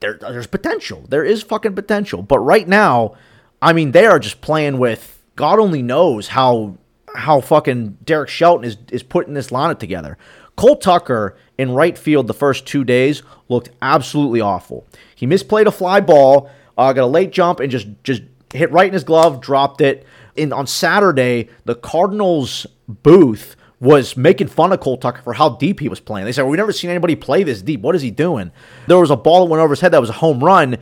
there, 0.00 0.18
there's 0.20 0.46
potential. 0.46 1.06
There 1.08 1.24
is 1.24 1.42
fucking 1.42 1.74
potential. 1.74 2.22
But 2.22 2.40
right 2.40 2.68
now, 2.68 3.14
I 3.62 3.72
mean, 3.72 3.92
they 3.92 4.04
are 4.04 4.18
just 4.18 4.42
playing 4.42 4.78
with 4.78 5.22
God 5.36 5.58
only 5.58 5.80
knows 5.80 6.28
how 6.28 6.76
how 7.14 7.40
fucking 7.40 7.98
Derek 8.04 8.28
Shelton 8.28 8.64
is 8.64 8.76
is 8.90 9.02
putting 9.02 9.32
this 9.32 9.48
lineup 9.48 9.78
together. 9.78 10.18
Cole 10.56 10.76
Tucker 10.76 11.36
in 11.56 11.70
right 11.70 11.96
field 11.96 12.26
the 12.26 12.34
first 12.34 12.66
two 12.66 12.84
days 12.84 13.22
looked 13.48 13.70
absolutely 13.80 14.40
awful. 14.42 14.86
He 15.14 15.26
misplayed 15.26 15.66
a 15.66 15.70
fly 15.70 16.00
ball, 16.00 16.50
uh, 16.76 16.92
got 16.92 17.04
a 17.04 17.06
late 17.06 17.30
jump, 17.30 17.60
and 17.60 17.70
just 17.70 17.86
just 18.02 18.22
hit 18.52 18.70
right 18.70 18.86
in 18.86 18.92
his 18.92 19.04
glove, 19.04 19.40
dropped 19.40 19.80
it. 19.80 20.06
In 20.34 20.52
on 20.52 20.66
Saturday, 20.66 21.48
the 21.64 21.74
Cardinals 21.74 22.66
booth 22.88 23.56
was 23.80 24.16
making 24.16 24.46
fun 24.46 24.72
of 24.72 24.80
Cole 24.80 24.96
Tucker 24.96 25.22
for 25.22 25.34
how 25.34 25.50
deep 25.50 25.80
he 25.80 25.88
was 25.88 26.00
playing. 26.00 26.24
They 26.24 26.32
said, 26.32 26.42
well, 26.42 26.50
"We've 26.50 26.58
never 26.58 26.72
seen 26.72 26.90
anybody 26.90 27.16
play 27.16 27.42
this 27.42 27.60
deep. 27.62 27.80
What 27.80 27.94
is 27.94 28.02
he 28.02 28.10
doing?" 28.10 28.52
There 28.86 28.98
was 28.98 29.10
a 29.10 29.16
ball 29.16 29.44
that 29.44 29.50
went 29.50 29.60
over 29.60 29.72
his 29.72 29.80
head 29.80 29.92
that 29.92 30.00
was 30.00 30.10
a 30.10 30.14
home 30.14 30.42
run. 30.42 30.78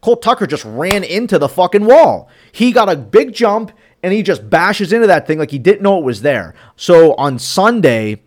Cole 0.00 0.16
Tucker 0.16 0.46
just 0.46 0.64
ran 0.64 1.04
into 1.04 1.38
the 1.38 1.48
fucking 1.48 1.84
wall. 1.84 2.28
He 2.52 2.72
got 2.72 2.88
a 2.88 2.96
big 2.96 3.32
jump 3.34 3.72
and 4.02 4.12
he 4.12 4.22
just 4.22 4.48
bashes 4.48 4.92
into 4.92 5.06
that 5.06 5.26
thing 5.26 5.38
like 5.38 5.50
he 5.50 5.58
didn't 5.58 5.82
know 5.82 5.98
it 5.98 6.04
was 6.04 6.22
there. 6.22 6.54
So 6.76 7.14
on 7.14 7.38
Sunday, 7.38 8.22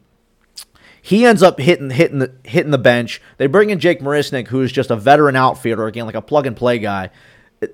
he 1.02 1.26
ends 1.26 1.44
up 1.44 1.60
hitting 1.60 1.90
hitting 1.90 2.20
the 2.20 2.34
hitting 2.44 2.72
the 2.72 2.78
bench. 2.78 3.22
They 3.38 3.48
bring 3.48 3.70
in 3.72 3.80
Jake 3.80 4.00
Marisnick, 4.00 4.48
who 4.48 4.62
is 4.62 4.72
just 4.72 4.92
a 4.92 4.96
veteran 4.96 5.36
outfielder, 5.36 5.88
again 5.88 6.06
like 6.06 6.16
a 6.16 6.22
plug 6.22 6.48
and 6.48 6.56
play 6.56 6.80
guy. 6.80 7.10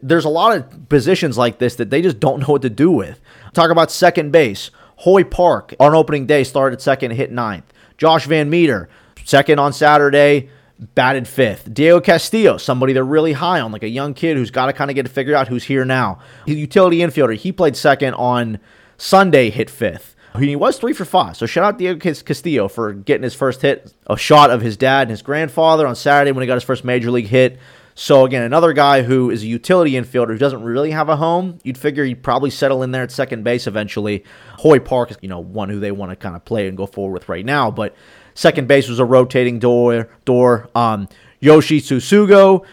There's 0.01 0.25
a 0.25 0.29
lot 0.29 0.55
of 0.55 0.89
positions 0.89 1.37
like 1.37 1.59
this 1.59 1.75
that 1.75 1.89
they 1.89 2.01
just 2.01 2.19
don't 2.19 2.39
know 2.39 2.47
what 2.47 2.61
to 2.63 2.69
do 2.69 2.91
with. 2.91 3.19
Talk 3.53 3.71
about 3.71 3.91
second 3.91 4.31
base. 4.31 4.71
Hoy 4.97 5.23
Park 5.23 5.73
on 5.79 5.95
opening 5.95 6.25
day 6.25 6.43
started 6.43 6.81
second, 6.81 7.11
hit 7.11 7.31
ninth. 7.31 7.71
Josh 7.97 8.27
VanMeter, 8.27 8.87
second 9.23 9.59
on 9.59 9.73
Saturday, 9.73 10.49
batted 10.95 11.27
fifth. 11.27 11.73
Diego 11.73 11.99
Castillo, 11.99 12.57
somebody 12.57 12.93
they're 12.93 13.03
really 13.03 13.33
high 13.33 13.59
on, 13.59 13.71
like 13.71 13.83
a 13.83 13.89
young 13.89 14.13
kid 14.13 14.37
who's 14.37 14.51
got 14.51 14.67
to 14.67 14.73
kind 14.73 14.89
of 14.89 14.95
get 14.95 15.05
it 15.05 15.09
figured 15.09 15.35
out 15.35 15.47
who's 15.47 15.65
here 15.65 15.85
now. 15.85 16.19
He's 16.45 16.57
utility 16.57 16.97
infielder. 16.99 17.35
He 17.35 17.51
played 17.51 17.75
second 17.75 18.13
on 18.15 18.59
Sunday, 18.97 19.49
hit 19.49 19.69
fifth. 19.69 20.15
He 20.37 20.55
was 20.55 20.77
three 20.77 20.93
for 20.93 21.05
five. 21.05 21.35
So 21.37 21.45
shout 21.45 21.63
out 21.63 21.77
Diego 21.77 21.99
Castillo 21.99 22.67
for 22.67 22.93
getting 22.93 23.23
his 23.23 23.33
first 23.33 23.61
hit, 23.61 23.91
a 24.07 24.15
shot 24.17 24.51
of 24.51 24.61
his 24.61 24.77
dad 24.77 25.03
and 25.03 25.11
his 25.11 25.21
grandfather 25.21 25.87
on 25.87 25.95
Saturday 25.95 26.31
when 26.31 26.43
he 26.43 26.47
got 26.47 26.53
his 26.53 26.63
first 26.63 26.85
major 26.85 27.09
league 27.09 27.27
hit. 27.27 27.57
So 27.99 28.23
again, 28.23 28.43
another 28.43 28.71
guy 28.71 29.01
who 29.01 29.29
is 29.29 29.43
a 29.43 29.47
utility 29.47 29.91
infielder 29.91 30.29
who 30.29 30.37
doesn't 30.37 30.63
really 30.63 30.91
have 30.91 31.09
a 31.09 31.17
home. 31.17 31.59
You'd 31.65 31.77
figure 31.77 32.05
he'd 32.05 32.23
probably 32.23 32.49
settle 32.49 32.81
in 32.81 32.91
there 32.91 33.03
at 33.03 33.11
second 33.11 33.43
base 33.43 33.67
eventually. 33.67 34.23
Hoy 34.53 34.79
Park 34.79 35.11
is, 35.11 35.17
you 35.21 35.27
know, 35.27 35.41
one 35.41 35.67
who 35.67 35.81
they 35.81 35.91
want 35.91 36.13
to 36.13 36.15
kind 36.15 36.33
of 36.33 36.45
play 36.45 36.69
and 36.69 36.77
go 36.77 36.85
forward 36.85 37.11
with 37.11 37.27
right 37.27 37.43
now. 37.43 37.69
But 37.69 37.93
second 38.35 38.69
base 38.69 38.87
was 38.87 38.99
a 38.99 39.05
rotating 39.05 39.59
door. 39.59 40.07
Door. 40.23 40.69
Um, 40.73 41.09
Yoshi 41.41 41.81
Tsutsugo. 41.81 42.63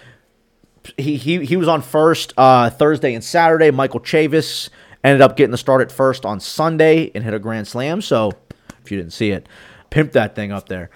He, 0.96 1.16
he 1.16 1.44
he 1.44 1.56
was 1.56 1.66
on 1.66 1.82
first 1.82 2.32
uh, 2.36 2.70
Thursday 2.70 3.12
and 3.12 3.24
Saturday. 3.24 3.72
Michael 3.72 3.98
Chavis 3.98 4.68
ended 5.02 5.22
up 5.22 5.36
getting 5.36 5.50
the 5.50 5.58
start 5.58 5.82
at 5.82 5.90
first 5.90 6.24
on 6.24 6.38
Sunday 6.38 7.10
and 7.16 7.24
hit 7.24 7.34
a 7.34 7.40
grand 7.40 7.66
slam. 7.66 8.00
So 8.00 8.30
if 8.80 8.92
you 8.92 8.96
didn't 8.96 9.12
see 9.12 9.32
it, 9.32 9.48
pimp 9.90 10.12
that 10.12 10.36
thing 10.36 10.52
up 10.52 10.68
there. 10.68 10.88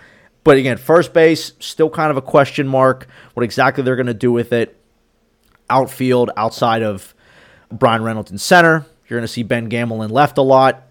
But 0.42 0.56
again, 0.56 0.78
first 0.78 1.12
base, 1.12 1.52
still 1.58 1.90
kind 1.90 2.10
of 2.10 2.16
a 2.16 2.22
question 2.22 2.66
mark 2.66 3.06
what 3.34 3.44
exactly 3.44 3.84
they're 3.84 3.96
going 3.96 4.06
to 4.06 4.14
do 4.14 4.32
with 4.32 4.52
it. 4.52 4.76
Outfield, 5.68 6.30
outside 6.36 6.82
of 6.82 7.14
Bryan 7.70 8.02
Reynolds 8.02 8.30
in 8.30 8.38
center, 8.38 8.86
you're 9.06 9.18
going 9.18 9.26
to 9.26 9.32
see 9.32 9.42
Ben 9.42 9.68
Gamel 9.68 10.02
in 10.02 10.10
left 10.10 10.38
a 10.38 10.42
lot. 10.42 10.86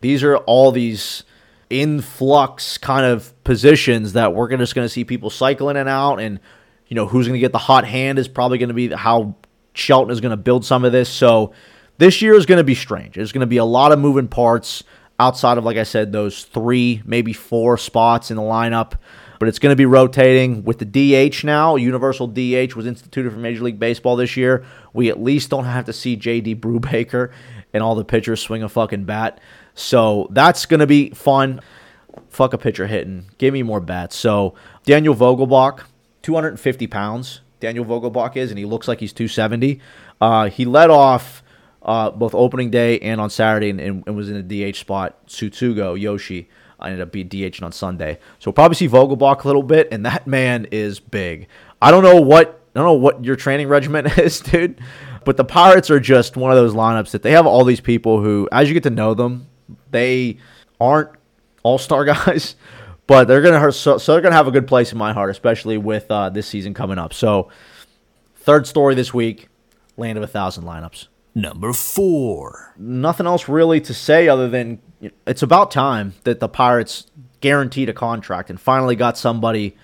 These 0.00 0.22
are 0.22 0.36
all 0.36 0.72
these 0.72 1.22
influx 1.70 2.76
kind 2.76 3.06
of 3.06 3.32
positions 3.44 4.12
that 4.12 4.34
we're 4.34 4.54
just 4.56 4.74
going 4.74 4.84
to 4.84 4.92
see 4.92 5.04
people 5.04 5.30
cycle 5.30 5.70
in 5.70 5.76
and 5.76 5.88
out. 5.88 6.16
And, 6.16 6.40
you 6.88 6.94
know, 6.94 7.06
who's 7.06 7.26
going 7.26 7.38
to 7.38 7.40
get 7.40 7.52
the 7.52 7.58
hot 7.58 7.86
hand 7.86 8.18
is 8.18 8.28
probably 8.28 8.58
going 8.58 8.68
to 8.68 8.74
be 8.74 8.88
how 8.88 9.36
Shelton 9.74 10.12
is 10.12 10.20
going 10.20 10.30
to 10.30 10.36
build 10.36 10.64
some 10.64 10.84
of 10.84 10.92
this. 10.92 11.08
So 11.08 11.54
this 11.98 12.20
year 12.20 12.34
is 12.34 12.46
going 12.46 12.58
to 12.58 12.64
be 12.64 12.74
strange. 12.74 13.14
There's 13.14 13.32
going 13.32 13.40
to 13.40 13.46
be 13.46 13.56
a 13.58 13.64
lot 13.64 13.92
of 13.92 13.98
moving 13.98 14.28
parts 14.28 14.84
outside 15.22 15.56
of, 15.58 15.64
like 15.64 15.76
I 15.76 15.84
said, 15.84 16.12
those 16.12 16.44
three, 16.44 17.02
maybe 17.04 17.32
four 17.32 17.78
spots 17.78 18.30
in 18.30 18.36
the 18.36 18.42
lineup. 18.42 18.94
But 19.38 19.48
it's 19.48 19.58
going 19.58 19.72
to 19.72 19.76
be 19.76 19.86
rotating 19.86 20.62
with 20.64 20.78
the 20.78 20.84
DH 20.84 21.44
now. 21.44 21.76
Universal 21.76 22.28
DH 22.28 22.74
was 22.74 22.86
instituted 22.86 23.30
for 23.30 23.38
Major 23.38 23.64
League 23.64 23.78
Baseball 23.78 24.14
this 24.14 24.36
year. 24.36 24.64
We 24.92 25.08
at 25.08 25.20
least 25.20 25.50
don't 25.50 25.64
have 25.64 25.86
to 25.86 25.92
see 25.92 26.16
JD 26.16 26.60
Brubaker 26.60 27.32
and 27.72 27.82
all 27.82 27.94
the 27.94 28.04
pitchers 28.04 28.40
swing 28.40 28.62
a 28.62 28.68
fucking 28.68 29.04
bat. 29.04 29.40
So 29.74 30.28
that's 30.30 30.66
going 30.66 30.80
to 30.80 30.86
be 30.86 31.10
fun. 31.10 31.60
Fuck 32.28 32.52
a 32.52 32.58
pitcher 32.58 32.86
hitting. 32.86 33.26
Give 33.38 33.52
me 33.52 33.62
more 33.62 33.80
bats. 33.80 34.14
So 34.14 34.54
Daniel 34.84 35.14
Vogelbach, 35.14 35.84
250 36.22 36.86
pounds. 36.86 37.40
Daniel 37.58 37.84
Vogelbach 37.84 38.36
is, 38.36 38.50
and 38.50 38.58
he 38.58 38.64
looks 38.64 38.86
like 38.86 39.00
he's 39.00 39.12
270. 39.12 39.80
Uh, 40.20 40.50
he 40.50 40.64
led 40.64 40.90
off 40.90 41.41
uh, 41.84 42.10
both 42.10 42.34
opening 42.34 42.70
day 42.70 42.98
and 43.00 43.20
on 43.20 43.30
Saturday, 43.30 43.70
and, 43.70 43.80
and, 43.80 44.16
was 44.16 44.28
in 44.28 44.46
the 44.46 44.72
DH 44.72 44.76
spot. 44.76 45.26
Tsutsugo 45.26 45.98
Yoshi 46.00 46.48
I 46.82 46.86
ended 46.86 47.00
up 47.00 47.12
being 47.12 47.28
DH 47.28 47.62
on 47.62 47.72
Sunday, 47.72 48.18
so 48.40 48.48
we'll 48.48 48.54
probably 48.54 48.74
see 48.74 48.88
Vogelbach 48.88 49.44
a 49.44 49.46
little 49.46 49.62
bit, 49.62 49.88
and 49.92 50.04
that 50.04 50.26
man 50.26 50.66
is 50.72 50.98
big. 50.98 51.46
I 51.80 51.90
don't 51.90 52.02
know 52.02 52.20
what 52.20 52.60
I 52.74 52.80
don't 52.80 52.86
know 52.86 52.94
what 52.94 53.24
your 53.24 53.36
training 53.36 53.68
regimen 53.68 54.06
is, 54.18 54.40
dude, 54.40 54.80
but 55.24 55.36
the 55.36 55.44
Pirates 55.44 55.90
are 55.90 56.00
just 56.00 56.36
one 56.36 56.50
of 56.50 56.56
those 56.56 56.74
lineups 56.74 57.12
that 57.12 57.22
they 57.22 57.32
have 57.32 57.46
all 57.46 57.64
these 57.64 57.80
people 57.80 58.20
who, 58.20 58.48
as 58.50 58.68
you 58.68 58.74
get 58.74 58.82
to 58.82 58.90
know 58.90 59.14
them, 59.14 59.46
they 59.90 60.38
aren't 60.80 61.10
all 61.62 61.78
star 61.78 62.04
guys, 62.06 62.56
but 63.06 63.28
they're 63.28 63.42
gonna 63.42 63.72
so, 63.72 63.98
so, 63.98 64.12
they're 64.12 64.22
gonna 64.22 64.34
have 64.34 64.48
a 64.48 64.52
good 64.52 64.66
place 64.66 64.90
in 64.90 64.98
my 64.98 65.12
heart, 65.12 65.30
especially 65.30 65.78
with 65.78 66.10
uh, 66.10 66.30
this 66.30 66.48
season 66.48 66.74
coming 66.74 66.98
up. 66.98 67.14
So, 67.14 67.48
third 68.36 68.66
story 68.66 68.96
this 68.96 69.14
week: 69.14 69.48
land 69.96 70.18
of 70.18 70.24
a 70.24 70.28
thousand 70.28 70.64
lineups. 70.64 71.06
Number 71.34 71.72
four. 71.72 72.74
Nothing 72.76 73.26
else 73.26 73.48
really 73.48 73.80
to 73.82 73.94
say 73.94 74.28
other 74.28 74.48
than 74.48 74.80
it's 75.26 75.42
about 75.42 75.70
time 75.70 76.14
that 76.24 76.40
the 76.40 76.48
Pirates 76.48 77.06
guaranteed 77.40 77.88
a 77.88 77.94
contract 77.94 78.50
and 78.50 78.60
finally 78.60 78.94
got 78.96 79.16
somebody 79.16 79.76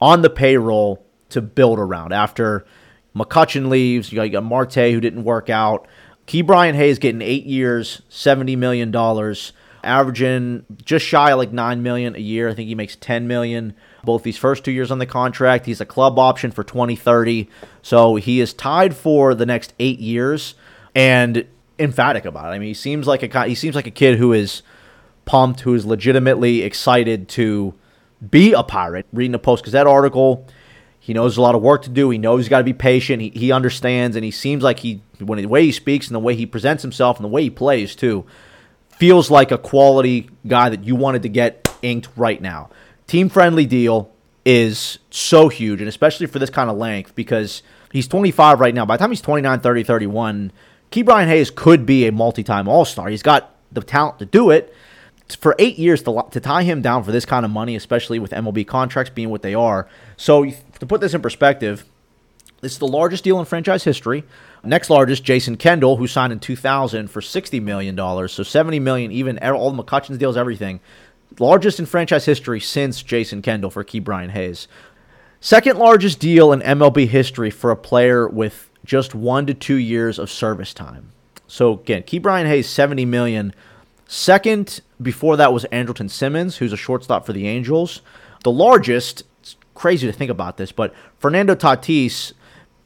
on 0.00 0.22
the 0.22 0.30
payroll 0.30 1.04
to 1.30 1.40
build 1.40 1.78
around. 1.78 2.12
After 2.12 2.66
McCutchen 3.14 3.68
leaves, 3.68 4.10
you 4.12 4.16
got, 4.16 4.24
you 4.24 4.30
got 4.30 4.44
Marte 4.44 4.74
who 4.74 5.00
didn't 5.00 5.24
work 5.24 5.48
out. 5.48 5.86
Ke'Bryan 6.26 6.74
Hayes 6.74 6.98
getting 6.98 7.22
eight 7.22 7.44
years, 7.44 8.02
seventy 8.08 8.56
million 8.56 8.90
dollars, 8.90 9.52
averaging 9.82 10.66
just 10.84 11.06
shy 11.06 11.30
of 11.30 11.38
like 11.38 11.52
nine 11.52 11.82
million 11.82 12.14
a 12.16 12.20
year. 12.20 12.48
I 12.48 12.54
think 12.54 12.68
he 12.68 12.74
makes 12.74 12.96
ten 12.96 13.26
million 13.26 13.74
both 14.04 14.24
these 14.24 14.36
first 14.36 14.64
two 14.64 14.72
years 14.72 14.90
on 14.90 14.98
the 14.98 15.06
contract. 15.06 15.64
He's 15.64 15.80
a 15.80 15.86
club 15.86 16.18
option 16.18 16.50
for 16.50 16.64
twenty 16.64 16.96
thirty, 16.96 17.48
so 17.82 18.16
he 18.16 18.40
is 18.40 18.52
tied 18.52 18.94
for 18.94 19.34
the 19.34 19.46
next 19.46 19.72
eight 19.78 20.00
years 20.00 20.54
and 20.98 21.46
emphatic 21.78 22.24
about 22.24 22.52
it. 22.52 22.56
I 22.56 22.58
mean, 22.58 22.66
he 22.66 22.74
seems 22.74 23.06
like 23.06 23.22
a 23.22 23.44
he 23.46 23.54
seems 23.54 23.76
like 23.76 23.86
a 23.86 23.92
kid 23.92 24.18
who 24.18 24.32
is 24.32 24.62
pumped, 25.26 25.60
who 25.60 25.74
is 25.74 25.86
legitimately 25.86 26.62
excited 26.62 27.28
to 27.28 27.72
be 28.28 28.52
a 28.52 28.64
pirate. 28.64 29.06
Reading 29.12 29.30
the 29.30 29.38
Post 29.38 29.64
Gazette 29.64 29.86
article, 29.86 30.44
he 30.98 31.14
knows 31.14 31.36
a 31.36 31.40
lot 31.40 31.54
of 31.54 31.62
work 31.62 31.82
to 31.82 31.90
do. 31.90 32.10
He 32.10 32.18
knows 32.18 32.40
he's 32.40 32.48
got 32.48 32.58
to 32.58 32.64
be 32.64 32.72
patient. 32.72 33.22
He, 33.22 33.28
he 33.30 33.52
understands, 33.52 34.16
and 34.16 34.24
he 34.24 34.32
seems 34.32 34.64
like 34.64 34.80
he 34.80 35.00
when 35.20 35.40
the 35.40 35.46
way 35.46 35.64
he 35.64 35.70
speaks 35.70 36.08
and 36.08 36.16
the 36.16 36.20
way 36.20 36.34
he 36.34 36.46
presents 36.46 36.82
himself 36.82 37.16
and 37.16 37.24
the 37.24 37.28
way 37.28 37.44
he 37.44 37.50
plays 37.50 37.94
too 37.94 38.26
feels 38.88 39.30
like 39.30 39.52
a 39.52 39.58
quality 39.58 40.28
guy 40.48 40.68
that 40.68 40.82
you 40.82 40.96
wanted 40.96 41.22
to 41.22 41.28
get 41.28 41.72
inked 41.80 42.08
right 42.16 42.42
now. 42.42 42.68
Team 43.06 43.28
friendly 43.28 43.66
deal 43.66 44.10
is 44.44 44.98
so 45.10 45.48
huge, 45.48 45.80
and 45.80 45.88
especially 45.88 46.26
for 46.26 46.40
this 46.40 46.50
kind 46.50 46.68
of 46.68 46.76
length 46.76 47.14
because 47.14 47.62
he's 47.92 48.08
25 48.08 48.58
right 48.58 48.74
now. 48.74 48.84
By 48.84 48.96
the 48.96 49.02
time 49.02 49.12
he's 49.12 49.20
29, 49.20 49.60
30, 49.60 49.84
31 49.84 50.52
Ke'Bryan 50.90 51.26
Hayes 51.26 51.50
could 51.50 51.84
be 51.84 52.06
a 52.06 52.12
multi-time 52.12 52.68
All-Star. 52.68 53.08
He's 53.08 53.22
got 53.22 53.54
the 53.72 53.80
talent 53.82 54.18
to 54.20 54.26
do 54.26 54.50
it. 54.50 54.74
For 55.38 55.54
eight 55.58 55.78
years 55.78 56.02
to, 56.04 56.24
to 56.30 56.40
tie 56.40 56.62
him 56.62 56.80
down 56.80 57.04
for 57.04 57.12
this 57.12 57.26
kind 57.26 57.44
of 57.44 57.50
money, 57.50 57.76
especially 57.76 58.18
with 58.18 58.30
MLB 58.30 58.66
contracts 58.66 59.12
being 59.14 59.28
what 59.28 59.42
they 59.42 59.52
are. 59.52 59.86
So 60.16 60.44
to 60.46 60.86
put 60.86 61.02
this 61.02 61.12
in 61.12 61.20
perspective, 61.20 61.84
this 62.60 62.72
is 62.72 62.78
the 62.78 62.88
largest 62.88 63.24
deal 63.24 63.38
in 63.38 63.44
franchise 63.44 63.84
history. 63.84 64.24
Next 64.64 64.88
largest, 64.90 65.24
Jason 65.24 65.56
Kendall, 65.56 65.96
who 65.96 66.06
signed 66.06 66.32
in 66.32 66.40
2000 66.40 67.08
for 67.08 67.20
60 67.20 67.60
million 67.60 67.94
dollars. 67.94 68.32
So 68.32 68.42
70 68.42 68.80
million, 68.80 69.12
even 69.12 69.38
all 69.38 69.70
the 69.70 69.82
McCutchen's 69.82 70.18
deals, 70.18 70.36
everything. 70.36 70.80
Largest 71.38 71.78
in 71.78 71.86
franchise 71.86 72.24
history 72.24 72.58
since 72.58 73.02
Jason 73.02 73.42
Kendall 73.42 73.70
for 73.70 73.84
Ke'Bryan 73.84 74.30
Hayes. 74.30 74.66
Second 75.40 75.78
largest 75.78 76.18
deal 76.18 76.52
in 76.52 76.60
MLB 76.60 77.06
history 77.06 77.50
for 77.50 77.70
a 77.70 77.76
player 77.76 78.26
with 78.26 78.67
just 78.88 79.14
one 79.14 79.46
to 79.46 79.52
two 79.52 79.76
years 79.76 80.18
of 80.18 80.30
service 80.30 80.72
time. 80.72 81.12
So 81.46 81.74
again, 81.74 82.02
Ke'Bryan 82.02 82.46
Hayes, 82.46 82.68
70 82.68 83.04
million. 83.04 83.54
Second 84.06 84.80
before 85.00 85.36
that 85.36 85.52
was 85.52 85.66
Andrelton 85.66 86.10
Simmons, 86.10 86.56
who's 86.56 86.72
a 86.72 86.76
shortstop 86.76 87.26
for 87.26 87.34
the 87.34 87.46
Angels. 87.46 88.00
The 88.44 88.50
largest, 88.50 89.24
it's 89.40 89.56
crazy 89.74 90.06
to 90.06 90.12
think 90.12 90.30
about 90.30 90.56
this, 90.56 90.72
but 90.72 90.94
Fernando 91.18 91.54
Tatis, 91.54 92.32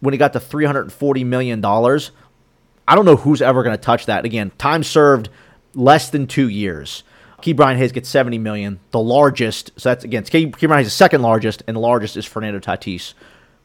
when 0.00 0.12
he 0.12 0.18
got 0.18 0.32
to 0.32 0.40
$340 0.40 1.24
million, 1.24 1.64
I 1.64 2.94
don't 2.96 3.04
know 3.04 3.16
who's 3.16 3.40
ever 3.40 3.62
going 3.62 3.76
to 3.76 3.82
touch 3.82 4.06
that. 4.06 4.24
Again, 4.24 4.50
time 4.58 4.82
served 4.82 5.28
less 5.72 6.10
than 6.10 6.26
two 6.26 6.48
years. 6.48 7.04
Ke'Bryan 7.42 7.76
Hayes 7.76 7.92
gets 7.92 8.08
70 8.08 8.38
million, 8.38 8.80
the 8.90 9.00
largest. 9.00 9.70
So 9.76 9.90
that's 9.90 10.02
again, 10.02 10.24
Ke'Bryan 10.24 10.78
Hayes 10.78 10.86
is 10.88 10.92
the 10.92 10.96
second 10.96 11.22
largest, 11.22 11.62
and 11.68 11.76
the 11.76 11.80
largest 11.80 12.16
is 12.16 12.26
Fernando 12.26 12.58
Tatis 12.58 13.14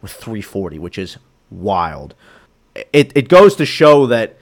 with 0.04 0.12
340, 0.12 0.78
which 0.78 1.00
is 1.00 1.18
wild. 1.50 2.16
It 2.94 3.12
it 3.16 3.30
goes 3.30 3.56
to 3.56 3.66
show 3.66 4.08
that 4.08 4.38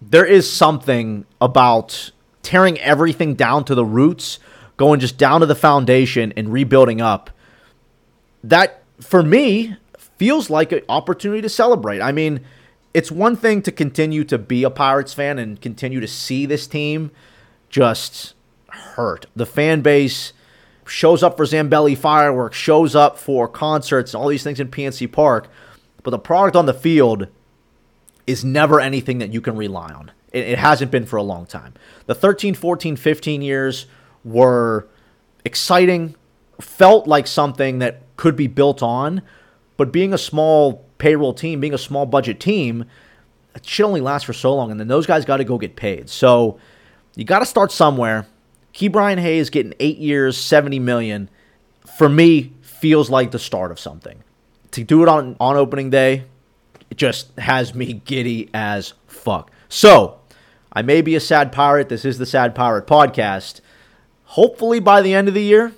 there 0.00 0.24
is 0.24 0.50
something 0.50 1.24
about 1.40 2.10
tearing 2.42 2.78
everything 2.80 3.34
down 3.34 3.64
to 3.64 3.74
the 3.74 3.84
roots, 3.84 4.38
going 4.76 5.00
just 5.00 5.16
down 5.16 5.40
to 5.40 5.46
the 5.46 5.54
foundation 5.54 6.32
and 6.36 6.52
rebuilding 6.52 7.00
up. 7.00 7.30
That 8.42 8.82
for 9.00 9.22
me 9.22 9.76
feels 9.96 10.50
like 10.50 10.72
an 10.72 10.82
opportunity 10.88 11.42
to 11.42 11.48
celebrate. 11.48 12.00
I 12.00 12.12
mean, 12.12 12.40
it's 12.94 13.10
one 13.10 13.36
thing 13.36 13.62
to 13.62 13.72
continue 13.72 14.24
to 14.24 14.38
be 14.38 14.64
a 14.64 14.70
Pirates 14.70 15.14
fan 15.14 15.38
and 15.38 15.60
continue 15.60 16.00
to 16.00 16.08
see 16.08 16.46
this 16.46 16.66
team 16.66 17.10
just 17.70 18.34
hurt. 18.68 19.26
The 19.34 19.46
fan 19.46 19.80
base 19.80 20.32
shows 20.86 21.22
up 21.22 21.36
for 21.36 21.44
Zambelli 21.44 21.96
fireworks, 21.96 22.56
shows 22.56 22.94
up 22.94 23.18
for 23.18 23.48
concerts, 23.48 24.12
and 24.12 24.22
all 24.22 24.28
these 24.28 24.42
things 24.42 24.60
in 24.60 24.68
PNC 24.68 25.10
Park, 25.10 25.48
but 26.02 26.10
the 26.10 26.18
product 26.18 26.56
on 26.56 26.66
the 26.66 26.74
field 26.74 27.28
is 28.26 28.44
never 28.44 28.80
anything 28.80 29.18
that 29.18 29.32
you 29.32 29.40
can 29.40 29.56
rely 29.56 29.92
on. 29.92 30.10
It, 30.32 30.48
it 30.48 30.58
hasn't 30.58 30.90
been 30.90 31.06
for 31.06 31.16
a 31.16 31.22
long 31.22 31.46
time. 31.46 31.74
The 32.06 32.14
13, 32.14 32.54
14, 32.54 32.96
15 32.96 33.42
years 33.42 33.86
were 34.24 34.88
exciting, 35.44 36.14
felt 36.60 37.06
like 37.06 37.26
something 37.26 37.78
that 37.80 38.02
could 38.16 38.36
be 38.36 38.46
built 38.46 38.82
on, 38.82 39.22
but 39.76 39.92
being 39.92 40.12
a 40.12 40.18
small 40.18 40.84
payroll 40.98 41.34
team, 41.34 41.60
being 41.60 41.74
a 41.74 41.78
small 41.78 42.06
budget 42.06 42.38
team, 42.38 42.84
it 43.54 43.66
should 43.66 43.84
only 43.84 44.00
last 44.00 44.24
for 44.24 44.32
so 44.32 44.54
long, 44.54 44.70
and 44.70 44.78
then 44.78 44.88
those 44.88 45.06
guys 45.06 45.24
got 45.24 45.38
to 45.38 45.44
go 45.44 45.58
get 45.58 45.76
paid. 45.76 46.08
So 46.08 46.58
you 47.16 47.24
got 47.24 47.40
to 47.40 47.46
start 47.46 47.72
somewhere. 47.72 48.26
Ke'Bryan 48.72 49.18
Hayes 49.18 49.50
getting 49.50 49.74
eight 49.80 49.98
years, 49.98 50.38
seventy 50.38 50.78
million, 50.78 51.28
for 51.98 52.08
me 52.08 52.52
feels 52.62 53.10
like 53.10 53.30
the 53.30 53.38
start 53.38 53.70
of 53.70 53.78
something. 53.78 54.22
To 54.72 54.84
do 54.84 55.02
it 55.02 55.08
on 55.08 55.36
on 55.38 55.56
opening 55.56 55.90
day, 55.90 56.24
it 56.90 56.96
just 56.96 57.36
has 57.38 57.74
me 57.74 57.92
giddy 57.92 58.48
as 58.52 58.94
fuck. 59.06 59.50
So 59.68 60.20
I 60.72 60.82
may 60.82 61.02
be 61.02 61.14
a 61.14 61.20
sad 61.20 61.52
pirate. 61.52 61.88
This 61.90 62.04
is 62.04 62.18
the 62.18 62.26
Sad 62.26 62.54
Pirate 62.54 62.86
Podcast. 62.86 63.60
Hopefully 64.24 64.80
by 64.80 65.02
the 65.02 65.12
end 65.12 65.28
of 65.28 65.34
the 65.34 65.42
year, 65.42 65.72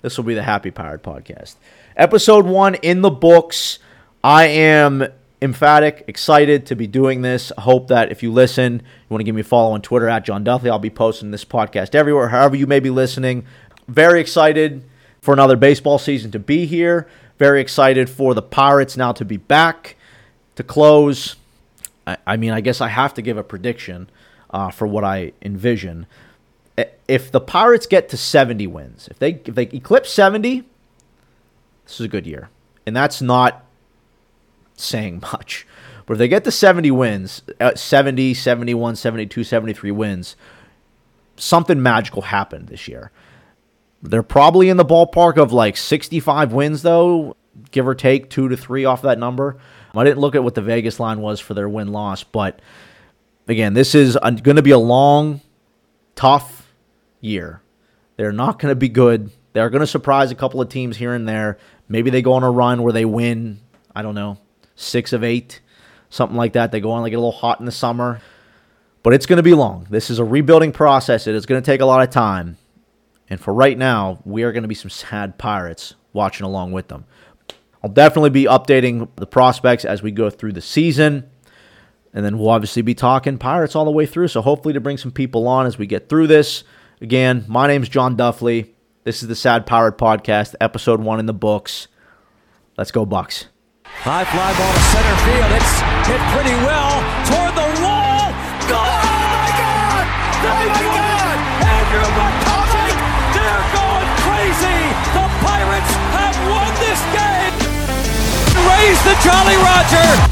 this 0.00 0.16
will 0.16 0.24
be 0.24 0.34
the 0.34 0.42
Happy 0.42 0.70
Pirate 0.70 1.02
Podcast. 1.02 1.56
Episode 1.96 2.46
one 2.46 2.74
in 2.76 3.02
the 3.02 3.10
books. 3.10 3.78
I 4.24 4.46
am 4.46 5.06
emphatic, 5.42 6.04
excited 6.06 6.64
to 6.66 6.74
be 6.74 6.86
doing 6.86 7.20
this. 7.20 7.52
I 7.58 7.60
hope 7.60 7.88
that 7.88 8.10
if 8.10 8.22
you 8.22 8.32
listen, 8.32 8.74
you 8.74 9.06
want 9.10 9.20
to 9.20 9.24
give 9.24 9.34
me 9.34 9.42
a 9.42 9.44
follow 9.44 9.72
on 9.72 9.82
Twitter 9.82 10.08
at 10.08 10.24
John 10.24 10.42
Duffy. 10.42 10.70
I'll 10.70 10.78
be 10.78 10.90
posting 10.90 11.30
this 11.30 11.44
podcast 11.44 11.94
everywhere, 11.94 12.28
however 12.28 12.56
you 12.56 12.66
may 12.66 12.80
be 12.80 12.90
listening. 12.90 13.44
Very 13.86 14.20
excited 14.20 14.82
for 15.20 15.34
another 15.34 15.56
baseball 15.56 15.98
season 15.98 16.30
to 16.30 16.38
be 16.38 16.64
here. 16.64 17.06
Very 17.38 17.60
excited 17.60 18.10
for 18.10 18.34
the 18.34 18.42
Pirates 18.42 18.96
now 18.96 19.12
to 19.12 19.24
be 19.24 19.36
back 19.36 19.96
to 20.56 20.62
close. 20.62 21.36
I, 22.06 22.16
I 22.26 22.36
mean, 22.36 22.50
I 22.50 22.60
guess 22.60 22.80
I 22.80 22.88
have 22.88 23.14
to 23.14 23.22
give 23.22 23.36
a 23.36 23.44
prediction 23.44 24.10
uh, 24.50 24.70
for 24.70 24.86
what 24.86 25.04
I 25.04 25.32
envision. 25.40 26.06
If 27.06 27.32
the 27.32 27.40
Pirates 27.40 27.86
get 27.86 28.08
to 28.10 28.16
70 28.16 28.66
wins, 28.66 29.08
if 29.08 29.18
they 29.18 29.40
if 29.44 29.54
they 29.54 29.64
eclipse 29.64 30.10
70, 30.10 30.64
this 31.84 32.00
is 32.00 32.04
a 32.04 32.08
good 32.08 32.26
year. 32.26 32.50
And 32.86 32.94
that's 32.94 33.22
not 33.22 33.64
saying 34.76 35.20
much. 35.32 35.66
But 36.06 36.14
if 36.14 36.18
they 36.18 36.28
get 36.28 36.44
to 36.44 36.50
70 36.50 36.90
wins, 36.90 37.42
uh, 37.60 37.74
70, 37.74 38.34
71, 38.34 38.96
72, 38.96 39.44
73 39.44 39.90
wins, 39.90 40.36
something 41.36 41.82
magical 41.82 42.22
happened 42.22 42.68
this 42.68 42.88
year. 42.88 43.10
They're 44.02 44.22
probably 44.22 44.68
in 44.68 44.76
the 44.76 44.84
ballpark 44.84 45.36
of 45.36 45.52
like 45.52 45.76
65 45.76 46.52
wins, 46.52 46.82
though, 46.82 47.36
give 47.70 47.86
or 47.86 47.94
take 47.94 48.30
two 48.30 48.48
to 48.48 48.56
three 48.56 48.84
off 48.84 49.02
that 49.02 49.18
number. 49.18 49.58
I 49.94 50.04
didn't 50.04 50.18
look 50.18 50.36
at 50.36 50.44
what 50.44 50.54
the 50.54 50.62
Vegas 50.62 51.00
line 51.00 51.20
was 51.20 51.40
for 51.40 51.54
their 51.54 51.68
win 51.68 51.90
loss, 51.90 52.22
but 52.22 52.60
again, 53.48 53.74
this 53.74 53.96
is 53.96 54.16
going 54.22 54.56
to 54.56 54.62
be 54.62 54.70
a 54.70 54.78
long, 54.78 55.40
tough 56.14 56.72
year. 57.20 57.62
They're 58.16 58.30
not 58.30 58.60
going 58.60 58.70
to 58.70 58.76
be 58.76 58.88
good. 58.88 59.30
They're 59.54 59.70
going 59.70 59.80
to 59.80 59.86
surprise 59.86 60.30
a 60.30 60.36
couple 60.36 60.60
of 60.60 60.68
teams 60.68 60.96
here 60.96 61.14
and 61.14 61.28
there. 61.28 61.58
Maybe 61.88 62.10
they 62.10 62.22
go 62.22 62.34
on 62.34 62.44
a 62.44 62.50
run 62.50 62.82
where 62.82 62.92
they 62.92 63.04
win, 63.04 63.60
I 63.94 64.02
don't 64.02 64.14
know, 64.14 64.38
six 64.76 65.12
of 65.12 65.24
eight, 65.24 65.60
something 66.10 66.36
like 66.36 66.52
that. 66.52 66.70
They 66.70 66.80
go 66.80 66.92
on, 66.92 67.02
like 67.02 67.10
get 67.10 67.16
a 67.16 67.20
little 67.20 67.32
hot 67.32 67.58
in 67.58 67.66
the 67.66 67.72
summer. 67.72 68.20
But 69.02 69.14
it's 69.14 69.26
going 69.26 69.38
to 69.38 69.42
be 69.42 69.54
long. 69.54 69.86
This 69.90 70.10
is 70.10 70.18
a 70.18 70.24
rebuilding 70.24 70.72
process. 70.72 71.26
It 71.26 71.34
is 71.34 71.46
going 71.46 71.60
to 71.60 71.66
take 71.66 71.80
a 71.80 71.86
lot 71.86 72.02
of 72.02 72.10
time. 72.10 72.58
And 73.30 73.40
for 73.40 73.52
right 73.52 73.76
now, 73.76 74.20
we 74.24 74.42
are 74.42 74.52
going 74.52 74.62
to 74.62 74.68
be 74.68 74.74
some 74.74 74.90
sad 74.90 75.38
pirates 75.38 75.94
watching 76.12 76.46
along 76.46 76.72
with 76.72 76.88
them. 76.88 77.04
I'll 77.82 77.90
definitely 77.90 78.30
be 78.30 78.44
updating 78.44 79.08
the 79.16 79.26
prospects 79.26 79.84
as 79.84 80.02
we 80.02 80.10
go 80.10 80.30
through 80.30 80.52
the 80.52 80.60
season. 80.60 81.28
And 82.12 82.24
then 82.24 82.38
we'll 82.38 82.48
obviously 82.48 82.82
be 82.82 82.94
talking 82.94 83.38
Pirates 83.38 83.76
all 83.76 83.84
the 83.84 83.90
way 83.90 84.06
through. 84.06 84.28
So 84.28 84.40
hopefully 84.40 84.74
to 84.74 84.80
bring 84.80 84.96
some 84.96 85.12
people 85.12 85.46
on 85.46 85.66
as 85.66 85.78
we 85.78 85.86
get 85.86 86.08
through 86.08 86.26
this. 86.26 86.64
Again, 87.00 87.44
my 87.46 87.66
name's 87.66 87.88
John 87.88 88.16
Duffley. 88.16 88.70
This 89.04 89.22
is 89.22 89.28
the 89.28 89.36
Sad 89.36 89.66
Pirate 89.66 89.98
Podcast, 89.98 90.54
episode 90.60 91.00
one 91.00 91.20
in 91.20 91.26
the 91.26 91.34
books. 91.34 91.86
Let's 92.76 92.90
go, 92.90 93.06
Bucks. 93.06 93.46
High 93.84 94.24
fly 94.24 94.58
ball 94.58 94.72
to 94.72 94.80
center 94.80 95.16
field. 95.24 95.52
It's 95.52 96.08
hit 96.08 96.20
pretty 96.32 96.56
well 96.64 97.47
The 109.04 109.14
Jolly 109.22 109.56
Roger! 109.56 110.27